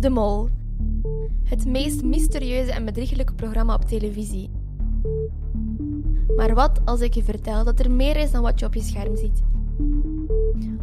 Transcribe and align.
De 0.00 0.10
Mol. 0.10 0.48
Het 1.44 1.66
meest 1.66 2.02
mysterieuze 2.02 2.72
en 2.72 2.84
bedrieglijke 2.84 3.34
programma 3.34 3.74
op 3.74 3.84
televisie. 3.84 4.50
Maar 6.36 6.54
wat 6.54 6.80
als 6.84 7.00
ik 7.00 7.14
je 7.14 7.22
vertel 7.22 7.64
dat 7.64 7.80
er 7.80 7.90
meer 7.90 8.16
is 8.16 8.30
dan 8.30 8.42
wat 8.42 8.60
je 8.60 8.66
op 8.66 8.74
je 8.74 8.82
scherm 8.82 9.16
ziet? 9.16 9.42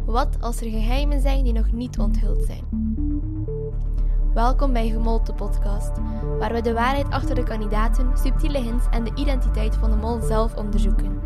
Wat 0.04 0.36
als 0.40 0.60
er 0.60 0.70
geheimen 0.70 1.20
zijn 1.20 1.44
die 1.44 1.52
nog 1.52 1.72
niet 1.72 1.98
onthuld 1.98 2.44
zijn? 2.44 2.94
Welkom 4.34 4.72
bij 4.72 4.88
Gemold, 4.88 5.26
de 5.26 5.34
podcast, 5.34 5.92
waar 6.38 6.52
we 6.52 6.60
de 6.60 6.72
waarheid 6.72 7.10
achter 7.10 7.34
de 7.34 7.44
kandidaten, 7.44 8.18
subtiele 8.18 8.58
hints 8.58 8.84
en 8.90 9.04
de 9.04 9.12
identiteit 9.14 9.74
van 9.74 9.90
de 9.90 9.96
mol 9.96 10.20
zelf 10.20 10.56
onderzoeken. 10.56 11.20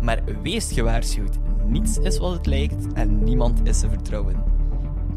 Maar 0.00 0.22
wees 0.42 0.72
gewaarschuwd, 0.72 1.38
niets 1.66 1.98
is 1.98 2.18
wat 2.18 2.32
het 2.32 2.46
lijkt 2.46 2.92
en 2.92 3.24
niemand 3.24 3.60
is 3.64 3.80
te 3.80 3.88
vertrouwen. 3.88 4.49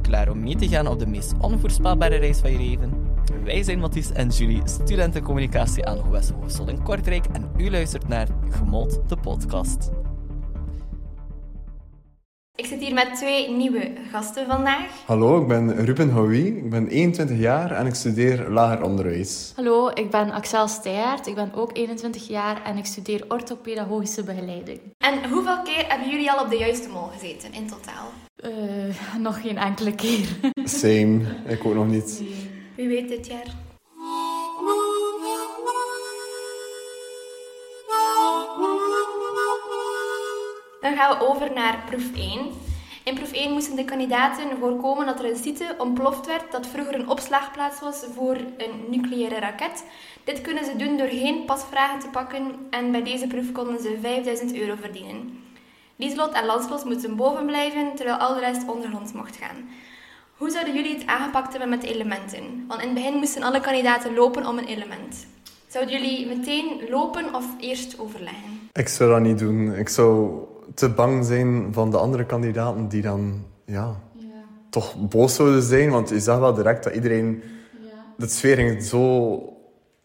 Klaar 0.03 0.29
om 0.29 0.39
mee 0.39 0.55
te 0.55 0.67
gaan 0.67 0.87
op 0.87 0.99
de 0.99 1.07
meest 1.07 1.33
onvoorspelbare 1.39 2.15
reis 2.15 2.37
van 2.37 2.51
je 2.51 2.57
leven? 2.57 2.93
Wij 3.43 3.63
zijn 3.63 3.79
Mathies 3.79 4.11
en 4.11 4.29
Julie, 4.29 4.61
studentencommunicatie 4.65 5.85
aan 5.85 5.97
Gewest 5.97 6.29
Hogeschool 6.29 6.69
in 6.69 6.83
Kortrijk 6.83 7.25
en 7.25 7.51
u 7.57 7.69
luistert 7.69 8.07
naar 8.07 8.27
Gemold, 8.49 9.01
de 9.07 9.17
podcast. 9.17 10.02
Ik 12.55 12.65
zit 12.65 12.79
hier 12.79 12.93
met 12.93 13.15
twee 13.15 13.49
nieuwe 13.49 13.91
gasten 14.11 14.45
vandaag. 14.45 15.05
Hallo, 15.05 15.41
ik 15.41 15.47
ben 15.47 15.85
Ruben 15.85 16.09
Houy, 16.09 16.45
ik 16.45 16.69
ben 16.69 16.87
21 16.87 17.37
jaar 17.37 17.71
en 17.71 17.85
ik 17.85 17.93
studeer 17.93 18.49
lager 18.49 18.83
onderwijs. 18.83 19.53
Hallo, 19.55 19.89
ik 19.93 20.09
ben 20.09 20.31
Axel 20.31 20.67
Steyaert, 20.67 21.27
ik 21.27 21.35
ben 21.35 21.53
ook 21.53 21.77
21 21.77 22.27
jaar 22.27 22.63
en 22.63 22.77
ik 22.77 22.85
studeer 22.85 23.25
orthopedagogische 23.27 24.23
begeleiding. 24.23 24.79
En 24.97 25.29
hoeveel 25.29 25.61
keer 25.61 25.85
hebben 25.87 26.09
jullie 26.09 26.31
al 26.31 26.43
op 26.43 26.49
de 26.49 26.57
juiste 26.57 26.89
mol 26.89 27.07
gezeten 27.07 27.53
in 27.53 27.67
totaal? 27.67 28.11
Uh, 28.45 29.19
nog 29.19 29.41
geen 29.41 29.57
enkele 29.57 29.95
keer. 29.95 30.27
Same, 30.81 31.21
ik 31.47 31.65
ook 31.65 31.73
nog 31.73 31.87
niet. 31.87 32.23
Wie 32.75 32.87
weet 32.87 33.09
dit 33.09 33.27
jaar? 33.27 33.72
We 41.09 41.27
over 41.27 41.53
naar 41.53 41.83
proef 41.85 42.15
1. 42.15 42.39
In 43.03 43.15
proef 43.15 43.31
1 43.31 43.51
moesten 43.51 43.75
de 43.75 43.85
kandidaten 43.85 44.57
voorkomen 44.59 45.05
dat 45.05 45.19
er 45.19 45.29
een 45.29 45.35
site 45.37 45.75
ontploft 45.77 46.25
werd 46.25 46.51
dat 46.51 46.67
vroeger 46.67 46.95
een 46.95 47.09
opslagplaats 47.09 47.79
was 47.79 48.05
voor 48.15 48.35
een 48.35 48.85
nucleaire 48.89 49.39
raket. 49.39 49.83
Dit 50.23 50.41
kunnen 50.41 50.65
ze 50.65 50.75
doen 50.75 50.97
door 50.97 51.07
geen 51.07 51.45
pasvragen 51.45 51.99
te 51.99 52.07
pakken 52.07 52.55
en 52.69 52.91
bij 52.91 53.03
deze 53.03 53.27
proef 53.27 53.51
konden 53.51 53.81
ze 53.81 53.97
5000 54.01 54.55
euro 54.55 54.75
verdienen. 54.81 55.39
Lieslot 55.95 56.33
en 56.33 56.45
Lanslot 56.45 56.85
moesten 56.85 57.15
boven 57.15 57.45
blijven, 57.45 57.95
terwijl 57.95 58.17
al 58.17 58.33
de 58.33 58.39
rest 58.39 58.67
ondergronds 58.67 59.11
mocht 59.11 59.35
gaan. 59.35 59.69
Hoe 60.37 60.49
zouden 60.49 60.73
jullie 60.73 60.93
het 60.93 61.05
aangepakt 61.05 61.51
hebben 61.51 61.69
met 61.69 61.83
elementen? 61.83 62.65
Want 62.67 62.81
in 62.81 62.87
het 62.87 62.95
begin 62.95 63.13
moesten 63.13 63.43
alle 63.43 63.59
kandidaten 63.59 64.13
lopen 64.13 64.47
om 64.47 64.57
een 64.57 64.67
element. 64.67 65.27
Zouden 65.67 65.93
jullie 65.93 66.27
meteen 66.27 66.81
lopen 66.89 67.35
of 67.35 67.45
eerst 67.59 67.99
overleggen? 67.99 68.69
Ik 68.73 68.87
zou 68.87 69.09
dat 69.09 69.21
niet 69.21 69.39
doen. 69.39 69.73
Ik 69.75 69.89
zou 69.89 70.39
te 70.73 70.89
bang 70.89 71.25
zijn 71.25 71.73
van 71.73 71.91
de 71.91 71.97
andere 71.97 72.25
kandidaten 72.25 72.87
die 72.87 73.01
dan 73.01 73.45
ja, 73.65 73.95
ja. 74.15 74.25
toch 74.69 75.07
boos 75.09 75.35
zouden 75.35 75.61
zijn. 75.61 75.89
Want 75.89 76.09
je 76.09 76.19
zag 76.19 76.39
wel 76.39 76.53
direct 76.53 76.83
dat 76.83 76.93
iedereen... 76.93 77.43
Ja. 77.81 77.89
De 78.17 78.27
sfeer 78.27 78.55
ging 78.55 78.83
zo 78.83 79.53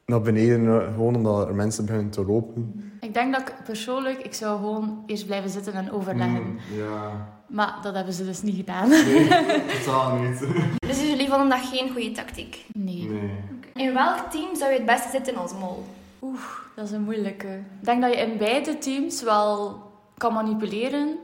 naar 0.07 0.21
beneden, 0.21 0.93
gewoon 0.95 1.15
omdat 1.15 1.49
er 1.49 1.55
mensen 1.55 1.85
beginnen 1.85 2.11
te 2.11 2.25
lopen. 2.25 2.91
Ik 3.01 3.15
denk 3.15 3.33
dat 3.33 3.41
ik 3.41 3.55
persoonlijk, 3.65 4.19
ik 4.19 4.35
zou 4.35 4.59
gewoon 4.59 5.03
eerst 5.07 5.27
blijven 5.27 5.51
zitten 5.51 5.73
en 5.73 5.93
overleggen. 5.93 6.43
Mm, 6.43 6.59
ja. 6.77 7.29
Maar 7.47 7.79
dat 7.83 7.95
hebben 7.95 8.15
ze 8.15 8.25
dus 8.25 8.43
niet 8.43 8.57
gedaan. 8.57 8.89
Nee, 8.89 9.29
totaal 9.85 10.17
niet. 10.17 10.47
Dus 10.79 11.01
jullie 11.01 11.29
vonden 11.29 11.49
dat 11.49 11.69
geen 11.73 11.91
goede 11.91 12.13
tactiek? 12.13 12.65
Nee. 12.73 13.09
nee. 13.11 13.31
In 13.75 13.95
welk 13.95 14.19
team 14.31 14.57
zou 14.57 14.71
je 14.71 14.77
het 14.77 14.87
beste 14.87 15.09
zitten 15.11 15.37
als 15.37 15.53
mol? 15.53 15.85
Oeh, 16.23 16.41
dat 16.77 16.85
is 16.85 16.91
een 16.91 17.03
moeilijke. 17.03 17.49
Ik 17.81 17.85
denk 17.85 18.03
dat 18.03 18.13
je 18.13 18.21
in 18.21 18.39
beide 18.39 18.79
teams 18.79 19.23
wel 19.23 19.83
kan 20.19 20.33
manipuleren. 20.33 21.19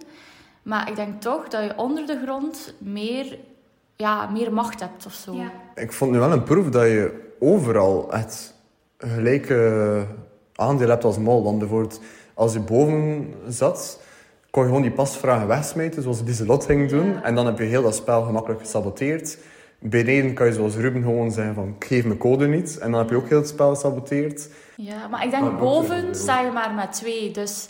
Maar 0.62 0.88
ik 0.88 0.97
denk 0.97 1.21
toch 1.21 1.49
dat 1.49 1.62
je 1.62 1.72
onder 1.77 2.06
de 2.06 2.21
grond 2.25 2.75
meer, 2.78 3.38
ja, 3.97 4.31
meer 4.31 4.53
macht 4.53 4.81
hebt 4.81 5.06
of 5.06 5.12
zo. 5.12 5.34
Ja. 5.34 5.50
Ik 5.75 5.93
vond 5.93 6.10
nu 6.10 6.19
wel 6.19 6.32
een 6.32 6.43
proef 6.43 6.69
dat 6.69 6.82
je 6.82 7.32
overal 7.38 8.12
echt 8.12 8.55
gelijke 8.99 10.06
aandeel 10.55 10.88
hebt 10.88 11.05
als 11.05 11.19
mol. 11.19 11.44
Want 11.44 11.59
bijvoorbeeld 11.59 12.00
als 12.34 12.53
je 12.53 12.60
boven 12.60 13.34
zat, 13.49 14.00
kon 14.50 14.62
je 14.62 14.69
gewoon 14.69 14.82
die 14.82 14.93
pasvragen 14.93 15.47
wegsmijten, 15.47 16.03
zoals 16.03 16.22
Lieselot 16.25 16.65
ging 16.65 16.91
doen. 16.91 17.22
En 17.22 17.34
dan 17.34 17.47
heb 17.47 17.59
je 17.59 17.65
heel 17.65 17.82
dat 17.82 17.94
spel 17.94 18.22
gemakkelijk 18.22 18.61
gesaboteerd. 18.61 19.38
Beneden 19.78 20.34
kan 20.34 20.47
je 20.47 20.53
zoals 20.53 20.76
Ruben 20.76 21.03
gewoon 21.03 21.31
zeggen 21.32 21.55
van, 21.55 21.76
geef 21.78 22.05
mijn 22.05 22.19
code 22.19 22.47
niet. 22.47 22.78
En 22.78 22.91
dan 22.91 23.00
heb 23.00 23.11
je 23.11 23.16
ook 23.16 23.28
heel 23.28 23.38
het 23.38 23.49
spel 23.49 23.75
gesaboteerd. 23.75 24.49
Ja, 24.76 25.09
maar 25.09 25.25
ik 25.25 25.31
denk 25.31 25.59
boven 25.59 26.15
sta 26.15 26.41
je 26.41 26.50
maar 26.50 26.75
met 26.75 26.93
twee. 26.93 27.31
Dus 27.31 27.69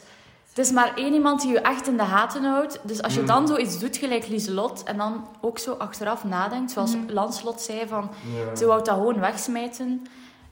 het 0.55 0.59
is 0.67 0.71
maar 0.73 0.93
één 0.95 1.13
iemand 1.15 1.41
die 1.41 1.51
je 1.53 1.61
echt 1.61 1.87
in 1.89 1.97
de 1.97 2.03
haten 2.03 2.45
houdt. 2.45 2.79
Dus 2.83 3.03
als 3.03 3.15
je 3.15 3.21
Mm. 3.21 3.27
dan 3.27 3.47
zoiets 3.47 3.79
doet, 3.79 3.97
gelijk 3.97 4.29
Lieselot, 4.29 4.83
en 4.83 4.97
dan 4.97 5.27
ook 5.41 5.59
zo 5.59 5.73
achteraf 5.73 6.25
nadenkt, 6.25 6.71
zoals 6.71 6.95
Lanslot 7.09 7.61
zei, 7.61 7.87
van 7.89 8.11
Ja. 8.49 8.57
ze 8.57 8.67
wou 8.67 8.85
dat 8.85 8.95
gewoon 8.95 9.21
wegsmijten, 9.21 10.03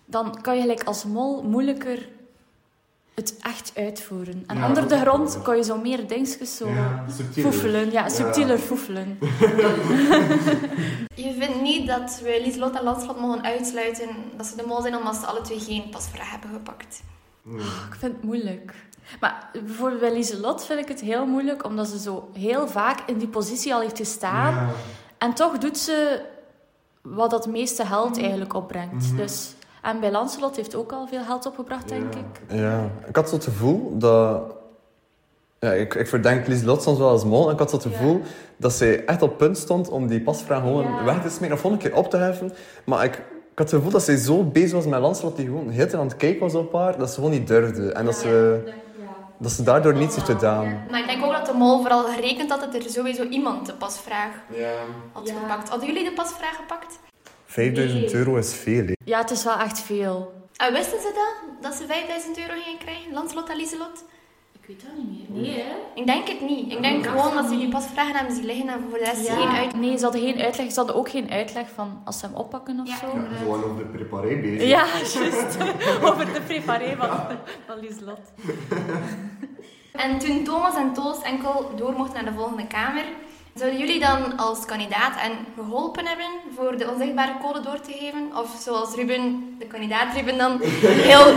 dan 0.05 0.41
kan 0.41 0.55
je 0.55 0.61
gelijk 0.61 0.83
als 0.85 1.05
mol 1.05 1.43
moeilijker 1.43 2.09
het 3.15 3.37
echt 3.43 3.73
uitvoeren. 3.75 4.45
En 4.47 4.57
Ja, 4.57 4.69
onder 4.69 4.89
de 4.89 4.99
grond 4.99 5.43
kan 5.43 5.57
je 5.57 5.63
zo 5.65 5.79
meer 5.79 6.07
dingetjes 6.09 6.57
zo 6.57 6.69
Ja, 6.69 7.05
subtieler. 7.17 7.53
foefelen. 7.53 7.91
Ja, 7.91 8.09
subtieler 8.09 8.59
foefelen. 8.59 9.19
Je 11.15 11.35
vindt 11.39 11.61
niet 11.63 11.87
dat 11.87 12.21
we 12.23 12.41
Lieslot 12.45 12.75
en 12.77 12.83
Landslot 12.85 13.21
mogen 13.21 13.43
uitsluiten 13.43 14.09
dat 14.37 14.47
ze 14.47 14.57
de 14.57 14.65
mol 14.67 14.81
zijn 14.83 14.97
omdat 14.97 15.15
ze 15.17 15.27
alle 15.27 15.41
twee 15.41 15.61
geen 15.61 15.89
pasvraag 15.91 16.31
hebben 16.31 16.51
gepakt. 16.53 17.03
Ik 17.91 17.97
vind 17.99 18.13
het 18.13 18.23
moeilijk. 18.23 18.75
Maar 19.21 19.51
bijvoorbeeld 19.53 20.01
bij 20.01 20.13
Lieselot 20.13 20.65
vind 20.65 20.79
ik 20.81 20.89
het 20.89 21.01
heel 21.01 21.27
moeilijk, 21.27 21.65
omdat 21.65 21.89
ze 21.89 21.99
zo 21.99 22.29
heel 22.33 22.69
vaak 22.69 22.99
in 23.07 23.19
die 23.19 23.29
positie 23.29 23.75
al 23.75 23.81
heeft 23.81 23.97
gestaan. 23.99 24.55
Ja. 24.55 24.69
En 25.19 25.35
toch 25.35 25.59
doet 25.59 25.79
ze 25.79 26.21
wat 27.03 27.31
dat 27.31 27.47
meeste 27.47 27.85
geld 27.87 28.19
eigenlijk 28.21 28.55
opbrengt. 28.55 29.17
Dus, 29.17 29.55
en 29.83 30.01
bij 30.01 30.11
Lancelot 30.11 30.57
heeft 30.57 30.75
ook 30.75 30.93
al 30.93 31.07
veel 31.07 31.23
geld 31.25 31.47
opgebracht, 31.47 31.89
denk 31.89 32.15
ik. 32.15 32.57
Ja, 32.59 32.91
ik 33.09 33.17
had 33.17 33.29
zo 33.29 33.35
het 33.35 33.45
gevoel 33.45 33.99
dat... 33.99 34.43
Ja, 35.59 35.73
ik, 35.73 35.95
ik 35.95 36.07
verdenk 36.09 36.47
Lieselot 36.47 36.83
soms 36.83 36.99
wel 36.99 37.09
als 37.09 37.25
mol. 37.25 37.47
En 37.47 37.53
ik 37.53 37.59
had 37.59 37.71
zo 37.71 37.77
het 37.77 37.87
gevoel 37.87 38.21
dat 38.57 38.73
zij 38.73 39.05
echt 39.05 39.23
op 39.23 39.39
punt 39.39 39.59
stond 39.59 39.89
om 39.89 40.07
die 40.07 40.21
pasvraag 40.21 40.61
gewoon 40.61 40.85
Ja. 40.85 41.05
weg 41.05 41.23
te 41.23 41.29
smijten 41.29 41.53
of 41.53 41.61
gewoon 41.61 41.77
een 41.77 41.83
keer 41.83 41.97
op 41.97 42.11
te 42.11 42.17
heffen. 42.17 42.53
Maar 42.85 43.05
ik, 43.05 43.15
ik 43.15 43.59
had 43.59 43.67
het 43.71 43.75
gevoel 43.75 43.91
dat 43.91 44.03
zij 44.03 44.17
zo 44.17 44.45
bezig 44.45 44.73
was 44.73 44.87
met 44.87 45.01
Lancelot, 45.01 45.37
die 45.37 45.47
gewoon 45.47 45.69
heel 45.69 45.99
aan 45.99 46.07
het 46.07 46.17
kijken 46.17 46.41
was 46.41 46.55
op 46.55 46.73
haar, 46.73 46.99
dat 46.99 47.09
ze 47.09 47.15
gewoon 47.15 47.31
niet 47.31 47.47
durfde. 47.47 47.93
En 47.93 48.05
dat 48.05 48.15
ze, 48.15 48.63
dat 49.43 49.53
ze 49.53 49.63
daardoor 49.63 49.95
niets 49.95 50.15
heeft 50.15 50.27
gedaan. 50.29 50.87
Maar 50.91 51.01
ik 51.01 51.07
denk 51.07 51.25
ook 51.25 51.33
dat 51.33 51.47
de 51.47 51.53
mol 51.53 51.81
vooral 51.81 52.05
gerekend 52.05 52.51
had 52.51 52.61
dat 52.61 52.75
er 52.75 52.91
sowieso 52.91 53.25
iemand 53.25 53.67
de 53.67 53.73
pasvraag 53.75 54.31
Ja. 54.57 54.71
had 55.13 55.29
Ja. 55.29 55.35
gepakt. 55.41 55.69
Hadden 55.69 55.89
jullie 55.89 56.05
de 56.05 56.13
pasvraag 56.13 56.57
gepakt? 56.57 56.99
5000 57.47 58.01
Nee. 58.01 58.15
euro 58.15 58.37
is 58.37 58.55
veel, 58.55 58.87
hè. 58.87 58.93
Ja, 59.05 59.19
het 59.19 59.31
is 59.31 59.45
wel 59.45 59.59
echt 59.59 59.81
veel. 59.81 60.33
En 60.57 60.73
wisten 60.73 61.01
ze 61.01 61.13
dat? 61.15 61.63
Dat 61.71 61.75
ze 61.79 61.87
5000 61.87 62.39
euro 62.39 62.53
gingen 62.65 62.79
krijgen? 62.79 63.13
Lanslot 63.13 63.49
en 63.49 63.57
Lieselot? 63.57 64.05
Ik 64.73 64.79
weet 64.81 64.91
dat 64.97 65.05
niet 65.05 65.29
meer. 65.29 65.41
Nee, 65.43 65.63
hè? 65.63 65.75
Ik 65.95 66.07
denk 66.07 66.29
het 66.29 66.41
niet. 66.41 66.73
Ik 66.73 66.83
denk 66.83 67.07
gewoon 67.07 67.35
dat 67.35 67.45
ze 67.49 67.57
die 67.59 67.69
pasvragen 67.69 68.15
hebben 68.17 68.35
zien 68.35 68.45
liggen 68.45 68.69
en 68.69 68.81
voor 68.91 68.99
de 68.99 69.05
rest 69.05 69.29
geen 69.29 69.49
uit... 69.49 69.77
Nee, 69.81 69.97
ze 69.97 70.03
hadden 70.03 70.21
geen 70.21 70.41
uitleg. 70.41 70.71
Ze 70.73 70.77
hadden 70.77 70.97
ook 70.97 71.09
geen 71.09 71.31
uitleg 71.31 71.67
van 71.75 72.01
als 72.05 72.19
ze 72.19 72.27
hem 72.27 72.35
oppakken 72.35 72.81
of 72.81 72.89
Ja. 72.89 72.97
zo. 72.97 73.07
Gewoon 73.39 73.65
over 73.65 73.77
de 73.77 73.85
preparé 73.85 74.37
bezig. 74.41 74.69
Ja, 74.69 74.85
juist. 74.87 75.57
Over 76.09 76.33
de 76.33 76.41
préparé 76.47 76.97
van, 76.97 77.09
van 77.67 77.79
Lieselot. 77.81 78.21
En 79.93 80.19
toen 80.19 80.45
Thomas 80.45 80.77
en 80.77 80.93
Toos 80.93 81.23
enkel 81.23 81.71
door 81.77 81.93
mochten 81.93 82.15
naar 82.15 82.33
de 82.33 82.39
volgende 82.39 82.67
kamer, 82.67 83.05
zouden 83.55 83.79
jullie 83.79 84.01
dan 84.01 84.37
als 84.37 84.65
kandidaat 84.65 85.21
en 85.21 85.33
geholpen 85.57 86.07
hebben 86.07 86.27
voor 86.57 86.77
de 86.77 86.91
onzichtbare 86.91 87.33
code 87.43 87.61
door 87.61 87.81
te 87.81 87.93
geven? 87.93 88.37
Of 88.37 88.57
zoals 88.61 88.95
Ruben, 88.95 89.55
de 89.59 89.67
kandidaat 89.67 90.15
Ruben 90.15 90.39
dan, 90.39 90.61
heel, 91.11 91.37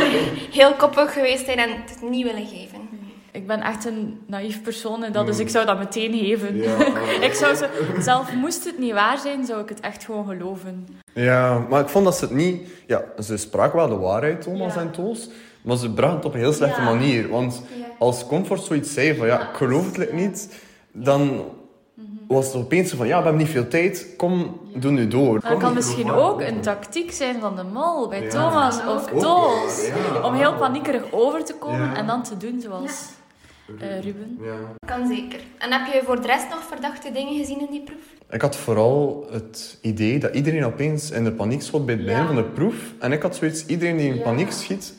heel 0.51 0.73
koppig 0.73 1.13
geweest 1.13 1.45
zijn 1.45 1.57
en 1.57 1.69
het 1.69 2.01
niet 2.01 2.23
willen 2.23 2.47
geven? 2.47 2.89
Ik 3.35 3.47
ben 3.47 3.61
echt 3.61 3.85
een 3.85 4.19
naïef 4.27 4.61
persoon 4.61 5.03
en 5.03 5.11
dat, 5.11 5.25
dus 5.25 5.39
ik 5.39 5.49
zou 5.49 5.65
dat 5.65 5.77
meteen 5.77 6.13
geven. 6.17 6.55
Ja. 6.61 6.77
ik 7.21 7.33
zou 7.33 7.55
ze, 7.55 7.69
zelf 7.99 8.33
moest 8.33 8.63
het 8.65 8.79
niet 8.79 8.93
waar 8.93 9.17
zijn, 9.17 9.45
zou 9.45 9.61
ik 9.61 9.69
het 9.69 9.79
echt 9.79 10.03
gewoon 10.05 10.25
geloven. 10.27 10.87
Ja, 11.13 11.65
maar 11.69 11.81
ik 11.81 11.89
vond 11.89 12.05
dat 12.05 12.17
ze 12.17 12.25
het 12.25 12.33
niet... 12.33 12.67
Ja, 12.87 13.03
ze 13.23 13.37
spraken 13.37 13.77
wel 13.77 13.87
de 13.87 13.95
waarheid, 13.97 14.41
Thomas 14.41 14.73
Ja. 14.73 14.79
en 14.81 14.91
Toos. 14.91 15.29
Maar 15.61 15.77
ze 15.77 15.91
brachten 15.93 16.17
het 16.17 16.25
op 16.25 16.33
een 16.33 16.39
heel 16.39 16.53
slechte 16.53 16.81
Ja. 16.81 16.85
manier. 16.85 17.29
Want 17.29 17.61
Ja. 17.79 17.85
als 17.99 18.27
Comfort 18.27 18.61
zoiets 18.63 18.93
zei 18.93 19.15
van... 19.15 19.27
Ja, 19.27 19.49
ik 19.49 19.55
geloof 19.55 19.95
het 19.97 20.13
niet. 20.13 20.61
Dan 20.91 21.43
was 22.27 22.45
het 22.45 22.55
opeens 22.55 22.89
zo 22.89 22.97
van... 22.97 23.07
Ja, 23.07 23.17
we 23.17 23.23
hebben 23.23 23.41
niet 23.41 23.51
veel 23.51 23.67
tijd. 23.67 24.07
Kom, 24.17 24.59
doe 24.75 24.91
nu 24.91 25.07
door. 25.07 25.39
Maar 25.41 25.51
dat 25.51 25.59
kan 25.59 25.73
misschien 25.73 26.11
ook 26.11 26.41
een 26.41 26.61
tactiek 26.61 27.11
zijn 27.11 27.39
van 27.39 27.55
de 27.55 27.63
mol 27.63 28.07
bij 28.07 28.21
Ja. 28.23 28.29
Thomas 28.29 28.79
of 28.87 29.05
Toos. 29.21 29.87
ja. 29.87 30.21
Om 30.27 30.33
heel 30.33 30.53
paniekerig 30.53 31.03
over 31.11 31.43
te 31.45 31.53
komen 31.53 31.79
Ja. 31.85 31.95
en 31.95 32.07
dan 32.07 32.23
te 32.23 32.37
doen 32.37 32.61
zoals... 32.61 33.03
eh, 33.79 33.99
Ruben. 34.01 34.37
Ja. 34.41 34.55
Kan 34.87 35.07
zeker. 35.07 35.39
En 35.57 35.71
heb 35.71 35.93
je 35.93 36.01
voor 36.05 36.21
de 36.21 36.27
rest 36.27 36.49
nog 36.49 36.63
verdachte 36.63 37.11
dingen 37.11 37.37
gezien 37.37 37.59
in 37.59 37.67
die 37.71 37.81
proef? 37.83 38.03
Ik 38.29 38.41
had 38.41 38.55
vooral 38.55 39.27
het 39.31 39.77
idee 39.81 40.19
dat 40.19 40.35
iedereen 40.35 40.65
opeens 40.65 41.11
in 41.11 41.23
de 41.23 41.31
paniek 41.31 41.61
schoot 41.61 41.85
bij 41.85 41.95
het 41.95 42.03
begin 42.05 42.19
Ja. 42.21 42.25
van 42.27 42.35
de 42.35 42.43
proef. 42.43 42.75
En 42.99 43.11
ik 43.11 43.21
had 43.21 43.35
zoiets, 43.35 43.65
iedereen 43.65 43.97
die 43.97 44.07
in 44.07 44.15
Ja. 44.15 44.21
paniek 44.23 44.51
schiet, 44.51 44.93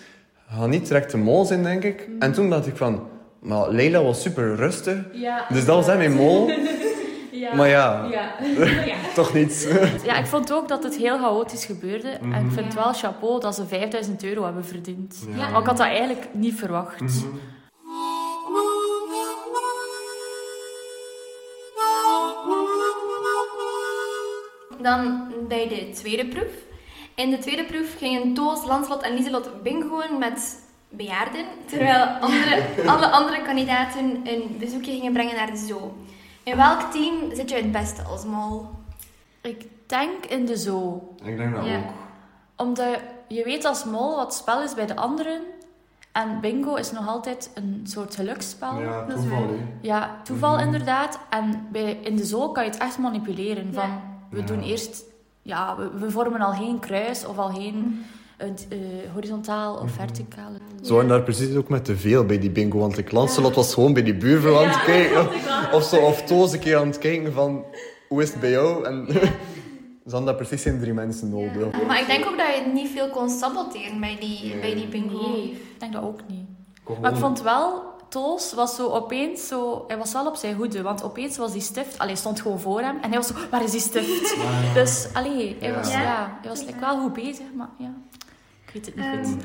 gaat 0.51 0.69
niet 0.69 0.87
direct 0.87 1.11
de 1.11 1.17
mol 1.17 1.45
zijn, 1.45 1.63
denk 1.63 1.83
ik. 1.85 2.09
En 2.19 2.33
toen 2.33 2.51
dacht 2.51 2.67
ik 2.67 2.77
van, 2.77 3.09
maar 3.41 3.69
Leila 3.71 4.03
was 4.03 4.23
super 4.23 4.55
rustig. 4.55 4.97
Ja. 5.13 5.45
Dus 5.49 5.65
dat 5.65 5.77
was 5.77 5.87
hem 5.87 5.99
mijn 5.99 6.13
mol. 6.15 6.49
Ja. 7.31 7.55
Maar 7.57 7.69
ja, 7.69 8.07
Ja. 8.11 8.35
toch 9.15 9.35
niet. 9.35 9.69
ja, 10.05 10.19
ik 10.19 10.27
vond 10.27 10.53
ook 10.53 10.69
dat 10.69 10.83
het 10.83 10.97
heel 10.97 11.19
chaotisch 11.19 11.65
gebeurde. 11.65 12.09
En 12.09 12.45
ik 12.47 12.53
vind 12.53 12.73
Ja. 12.73 12.83
wel 12.85 12.93
chapeau 12.93 13.41
dat 13.41 13.55
ze 13.55 13.67
5000 13.67 14.25
euro 14.25 14.45
hebben 14.45 14.65
verdiend. 14.65 15.17
Ja. 15.31 15.37
Want 15.37 15.61
ik 15.61 15.67
had 15.67 15.77
dat 15.77 15.87
eigenlijk 15.87 16.27
niet 16.33 16.55
verwacht. 16.55 17.01
Mhm. 17.01 17.13
Dan 24.87 25.29
bij 25.49 25.69
de 25.69 25.91
tweede 25.95 26.27
proef. 26.27 26.53
In 27.15 27.31
de 27.31 27.39
tweede 27.39 27.65
proef 27.65 27.97
gingen 27.99 28.35
Toos, 28.35 28.65
Lanslot 28.67 29.03
en 29.03 29.15
Lieselot 29.15 29.63
bingoen 29.63 30.19
met 30.19 30.63
bejaarden, 30.89 31.45
terwijl 31.65 32.05
andere, 32.07 32.63
alle 32.93 33.07
andere 33.11 33.43
kandidaten 33.43 34.21
een 34.25 34.57
bezoekje 34.59 34.93
gingen 34.93 35.13
brengen 35.13 35.35
naar 35.37 35.51
de 35.51 35.57
zoo. 35.57 35.95
In 36.43 36.57
welk 36.57 36.81
team 36.81 37.15
zit 37.35 37.51
je 37.51 37.57
het 37.57 37.73
beste 37.73 38.03
als 38.03 38.25
mol? 38.25 38.67
Ik 39.43 39.67
denk 39.87 40.25
in 40.27 40.47
de 40.47 40.57
zoo. 40.57 41.15
Ik 41.25 41.37
denk 41.37 41.55
dat 41.55 41.67
Ja. 41.67 41.77
ook. 41.77 41.93
Omdat 42.57 43.01
je 43.29 43.45
weet 43.45 43.65
als 43.65 43.85
mol 43.85 44.17
wat 44.17 44.35
spel 44.35 44.63
is 44.63 44.75
bij 44.75 44.87
de 44.87 44.97
anderen. 44.97 45.41
En 46.13 46.41
bingo 46.41 46.75
is 46.75 46.93
nog 46.93 47.09
altijd 47.09 47.51
een 47.55 47.81
soort 47.85 48.15
geluksspel. 48.15 48.81
Ja, 48.81 49.05
dat 49.07 49.17
is 49.19 49.23
toeval. 49.25 49.47
Ja, 49.81 50.21
toeval 50.25 50.55
Mhm. 50.55 50.65
inderdaad. 50.65 51.19
En 51.31 51.67
bij, 51.73 51.99
in 52.03 52.17
de 52.17 52.25
zoo 52.25 52.49
kan 52.49 52.65
je 52.65 52.71
het 52.71 52.79
echt 52.81 52.99
manipuleren. 52.99 53.75
Van, 53.75 54.15
we 54.31 54.39
Ja. 54.39 54.45
doen 54.47 54.63
eerst... 54.63 55.05
Ja, 55.43 55.77
we, 55.77 55.91
we 55.99 56.11
vormen 56.11 56.41
al 56.41 56.53
geen 56.53 56.79
kruis 56.79 57.27
of 57.27 57.39
al 57.39 57.49
geen 57.49 58.05
eh, 58.37 58.49
eh, 58.49 58.79
horizontaal 59.13 59.75
of 59.75 59.83
Mhm. 59.83 59.93
verticaal. 59.93 60.51
Zo 60.83 61.01
en 61.01 61.09
daar 61.09 61.23
precies 61.23 61.55
ook 61.57 61.69
met 61.69 61.85
te 61.85 61.97
veel 61.97 62.25
bij 62.25 62.39
die 62.39 62.51
bingo. 62.51 62.79
Want 62.79 62.99
ik 62.99 63.13
Lancelot 63.13 63.55
was 63.55 63.75
gewoon 63.75 63.93
bij 63.93 64.03
die 64.03 64.15
buurvrouw 64.17 64.59
aan 64.63 64.69
het 64.69 64.85
kijken. 64.85 65.29
Of 65.73 65.83
zo, 65.85 65.97
of 65.97 66.23
Toos 66.23 66.53
een 66.53 66.59
keer 66.59 66.77
aan 66.77 66.87
het 66.87 66.99
kijken 66.99 67.33
van, 67.33 67.65
hoe 68.09 68.23
is 68.23 68.31
het 68.31 68.41
bij 68.41 68.51
jou? 68.51 68.85
En 68.85 69.07
ze 70.07 70.13
hadden 70.13 70.25
daar 70.25 70.35
precies 70.47 70.63
geen 70.63 70.81
drie 70.81 70.93
mensen 70.93 71.29
nodig. 71.31 71.83
Maar 71.87 72.01
ik 72.01 72.07
denk 72.07 72.27
ook 72.27 72.39
dat 72.39 72.47
je 72.47 72.71
niet 72.75 72.89
veel 72.89 73.09
kon 73.11 73.29
saboteren 73.31 74.01
bij 74.01 74.17
die, 74.21 74.57
bij 74.61 74.75
die 74.75 74.89
bingo. 74.89 75.29
Nee, 75.29 75.51
ik 75.51 75.81
denk 75.81 75.93
dat 75.93 76.03
ook 76.03 76.21
niet. 76.29 76.47
Maar 77.01 77.11
ik 77.13 77.19
vond 77.19 77.43
wel... 77.43 77.86
Toos 78.09 78.53
was 78.53 78.75
zo 78.77 78.89
opeens 78.89 79.49
zo... 79.49 79.85
Hij 79.87 79.99
was 79.99 80.13
wel 80.13 80.27
op 80.27 80.37
zijn 80.37 80.55
hoede, 80.55 80.83
want 80.83 81.03
opeens 81.03 81.37
was 81.37 81.53
die 81.53 81.61
stift... 81.61 81.99
Allee, 81.99 82.17
stond 82.17 82.41
gewoon 82.41 82.61
voor 82.61 82.81
hem. 82.81 82.99
En 83.03 83.09
hij 83.09 83.19
was 83.19 83.27
zo... 83.27 83.35
Waar 83.51 83.63
is 83.63 83.71
die 83.71 83.81
stift? 83.81 84.37
Dus, 84.75 85.09
allee, 85.13 85.57
hij 85.61 85.69
Ja. 85.69 85.75
was, 85.77 85.93
Ja. 85.93 86.03
ja. 86.03 86.39
hij 86.41 86.49
was 86.51 86.65
like, 86.65 86.79
wel 86.79 87.01
goed 87.01 87.13
bezig, 87.13 87.47
maar 87.55 87.69
ja... 87.79 87.91
Ik 88.67 88.73
weet 88.73 88.87
het 88.87 88.97
niet 88.97 89.05
Ehm, 89.05 89.25
goed. 89.25 89.43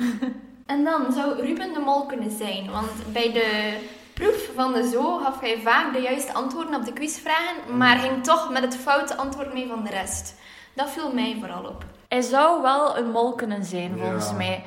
En 0.66 0.84
dan 0.84 1.12
zou 1.14 1.42
Ruben 1.42 1.74
de 1.74 1.80
mol 1.80 2.06
kunnen 2.06 2.32
zijn, 2.38 2.72
want 2.72 2.90
bij 3.14 3.32
de 3.32 3.78
proef 4.14 4.50
van 4.56 4.74
de 4.74 4.90
zoo 4.94 5.18
gaf 5.18 5.40
hij 5.40 5.60
vaak 5.64 5.94
de 5.94 6.02
juiste 6.02 6.34
antwoorden 6.34 6.76
op 6.76 6.86
de 6.86 6.94
quizvragen, 6.94 7.78
maar 7.78 7.98
ging 7.98 8.24
toch 8.24 8.50
met 8.52 8.62
het 8.64 8.76
foute 8.76 9.16
antwoord 9.18 9.54
mee 9.54 9.68
van 9.68 9.84
de 9.84 9.90
rest. 9.90 10.36
Dat 10.74 10.90
viel 10.90 11.14
mij 11.14 11.38
vooral 11.40 11.64
op. 11.64 11.86
Hij 12.08 12.22
zou 12.22 12.62
wel 12.62 12.98
een 12.98 13.12
mol 13.12 13.34
kunnen 13.36 13.64
zijn, 13.64 13.98
volgens 13.98 14.30
Ja. 14.30 14.36
mij. 14.36 14.64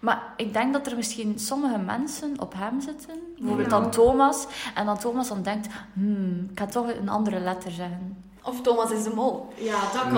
Maar 0.00 0.22
ik 0.36 0.52
denk 0.52 0.72
dat 0.72 0.86
er 0.86 0.96
misschien 0.96 1.38
sommige 1.38 1.78
mensen 1.78 2.40
op 2.40 2.54
hem 2.56 2.80
zitten. 2.80 3.14
Bijvoorbeeld 3.38 3.70
Ja. 3.70 3.80
dan 3.80 3.90
Thomas. 3.90 4.46
En 4.74 4.86
dan 4.86 4.98
Thomas 4.98 5.28
dan 5.28 5.42
denkt... 5.42 5.68
Hmm, 5.92 6.48
ik 6.52 6.58
ga 6.58 6.66
toch 6.66 6.86
een 7.00 7.08
andere 7.08 7.40
letter 7.40 7.70
zeggen. 7.70 8.22
Of 8.42 8.60
Thomas 8.60 8.90
is 8.90 9.02
de 9.02 9.10
mol. 9.14 9.48
Ja, 9.54 9.80
dat 9.92 10.02
kan 10.02 10.16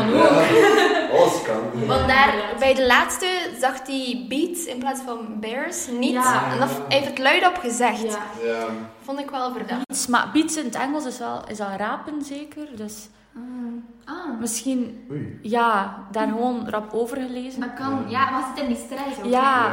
Alles 1.10 1.42
kan. 1.42 1.86
Want 1.86 2.08
daar, 2.08 2.34
bij 2.58 2.74
de 2.74 2.86
laatste 2.86 3.26
zag 3.60 3.86
hij 3.86 4.26
beats 4.28 4.64
in 4.64 4.78
plaats 4.78 5.00
van 5.00 5.40
bears 5.40 5.86
niet. 5.98 6.10
Ja. 6.12 6.52
En 6.52 6.58
dat, 6.58 6.68
hij 6.70 6.98
heeft 6.98 7.06
het 7.08 7.18
luidop 7.18 7.56
gezegd. 7.56 8.02
Ja. 8.02 8.18
Ja. 8.44 8.66
Vond 9.02 9.18
ik 9.18 9.30
wel 9.30 9.52
verdacht. 9.52 10.08
Maar 10.08 10.30
beats 10.32 10.56
in 10.56 10.64
het 10.64 10.74
Engels 10.74 11.04
is 11.04 11.18
wel 11.18 11.42
is 11.48 11.60
al 11.60 11.76
rapen 11.76 12.22
zeker. 12.24 12.76
Dus 12.76 13.08
Ah, 14.04 14.40
misschien, 14.40 15.04
Oei. 15.10 15.38
ja, 15.42 15.96
daar 16.10 16.28
gewoon 16.28 16.68
rap 16.68 16.92
over 16.92 17.16
gelezen. 17.16 17.60
dat 17.60 17.74
kan. 17.74 18.04
Ja, 18.08 18.30
maar 18.30 18.42
zit 18.54 18.62
in 18.64 18.68
die 18.68 18.82
stress 18.86 19.18
ook. 19.24 19.30
Ja, 19.30 19.72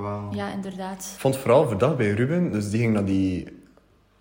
wel. 0.00 0.28
ja, 0.32 0.48
inderdaad. 0.54 1.10
Ik 1.14 1.20
vond 1.20 1.34
het 1.34 1.42
vooral 1.42 1.68
verdacht 1.68 1.96
bij 1.96 2.10
Ruben. 2.10 2.52
Dus 2.52 2.70
die 2.70 2.80
ging 2.80 2.92
naar 2.92 3.04
die... 3.04 3.60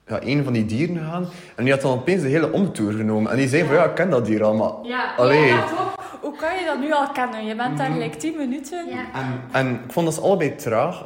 Ja, 0.07 0.19
een 0.21 0.43
van 0.43 0.53
die 0.53 0.65
dieren 0.65 0.97
gaan. 0.97 1.27
En 1.55 1.63
die 1.63 1.73
had 1.73 1.81
dan 1.81 1.91
opeens 1.91 2.21
de 2.21 2.27
hele 2.27 2.51
omtoer 2.51 2.91
genomen. 2.91 3.31
En 3.31 3.37
die 3.37 3.47
zei 3.47 3.63
van, 3.65 3.75
ja, 3.75 3.83
ik 3.83 3.95
ken 3.95 4.09
dat 4.09 4.25
dier 4.25 4.43
al, 4.43 4.53
maar... 4.53 4.71
Ja, 4.83 5.13
Allee. 5.17 5.45
ja, 5.45 5.63
ook, 5.63 5.93
hoe 6.21 6.35
kan 6.35 6.55
je 6.59 6.65
dat 6.65 6.79
nu 6.79 6.91
al 6.93 7.09
kennen? 7.11 7.45
Je 7.45 7.55
bent 7.55 7.77
daar 7.77 7.85
Mhm. 7.89 7.97
gelijk 7.97 8.13
10 8.19 8.37
minuten. 8.37 8.85
Ja. 8.89 9.03
En, 9.13 9.41
en 9.51 9.73
ik 9.73 9.91
vond 9.91 10.05
dat 10.05 10.15
ze 10.15 10.21
allebei 10.21 10.55
traag 10.55 11.05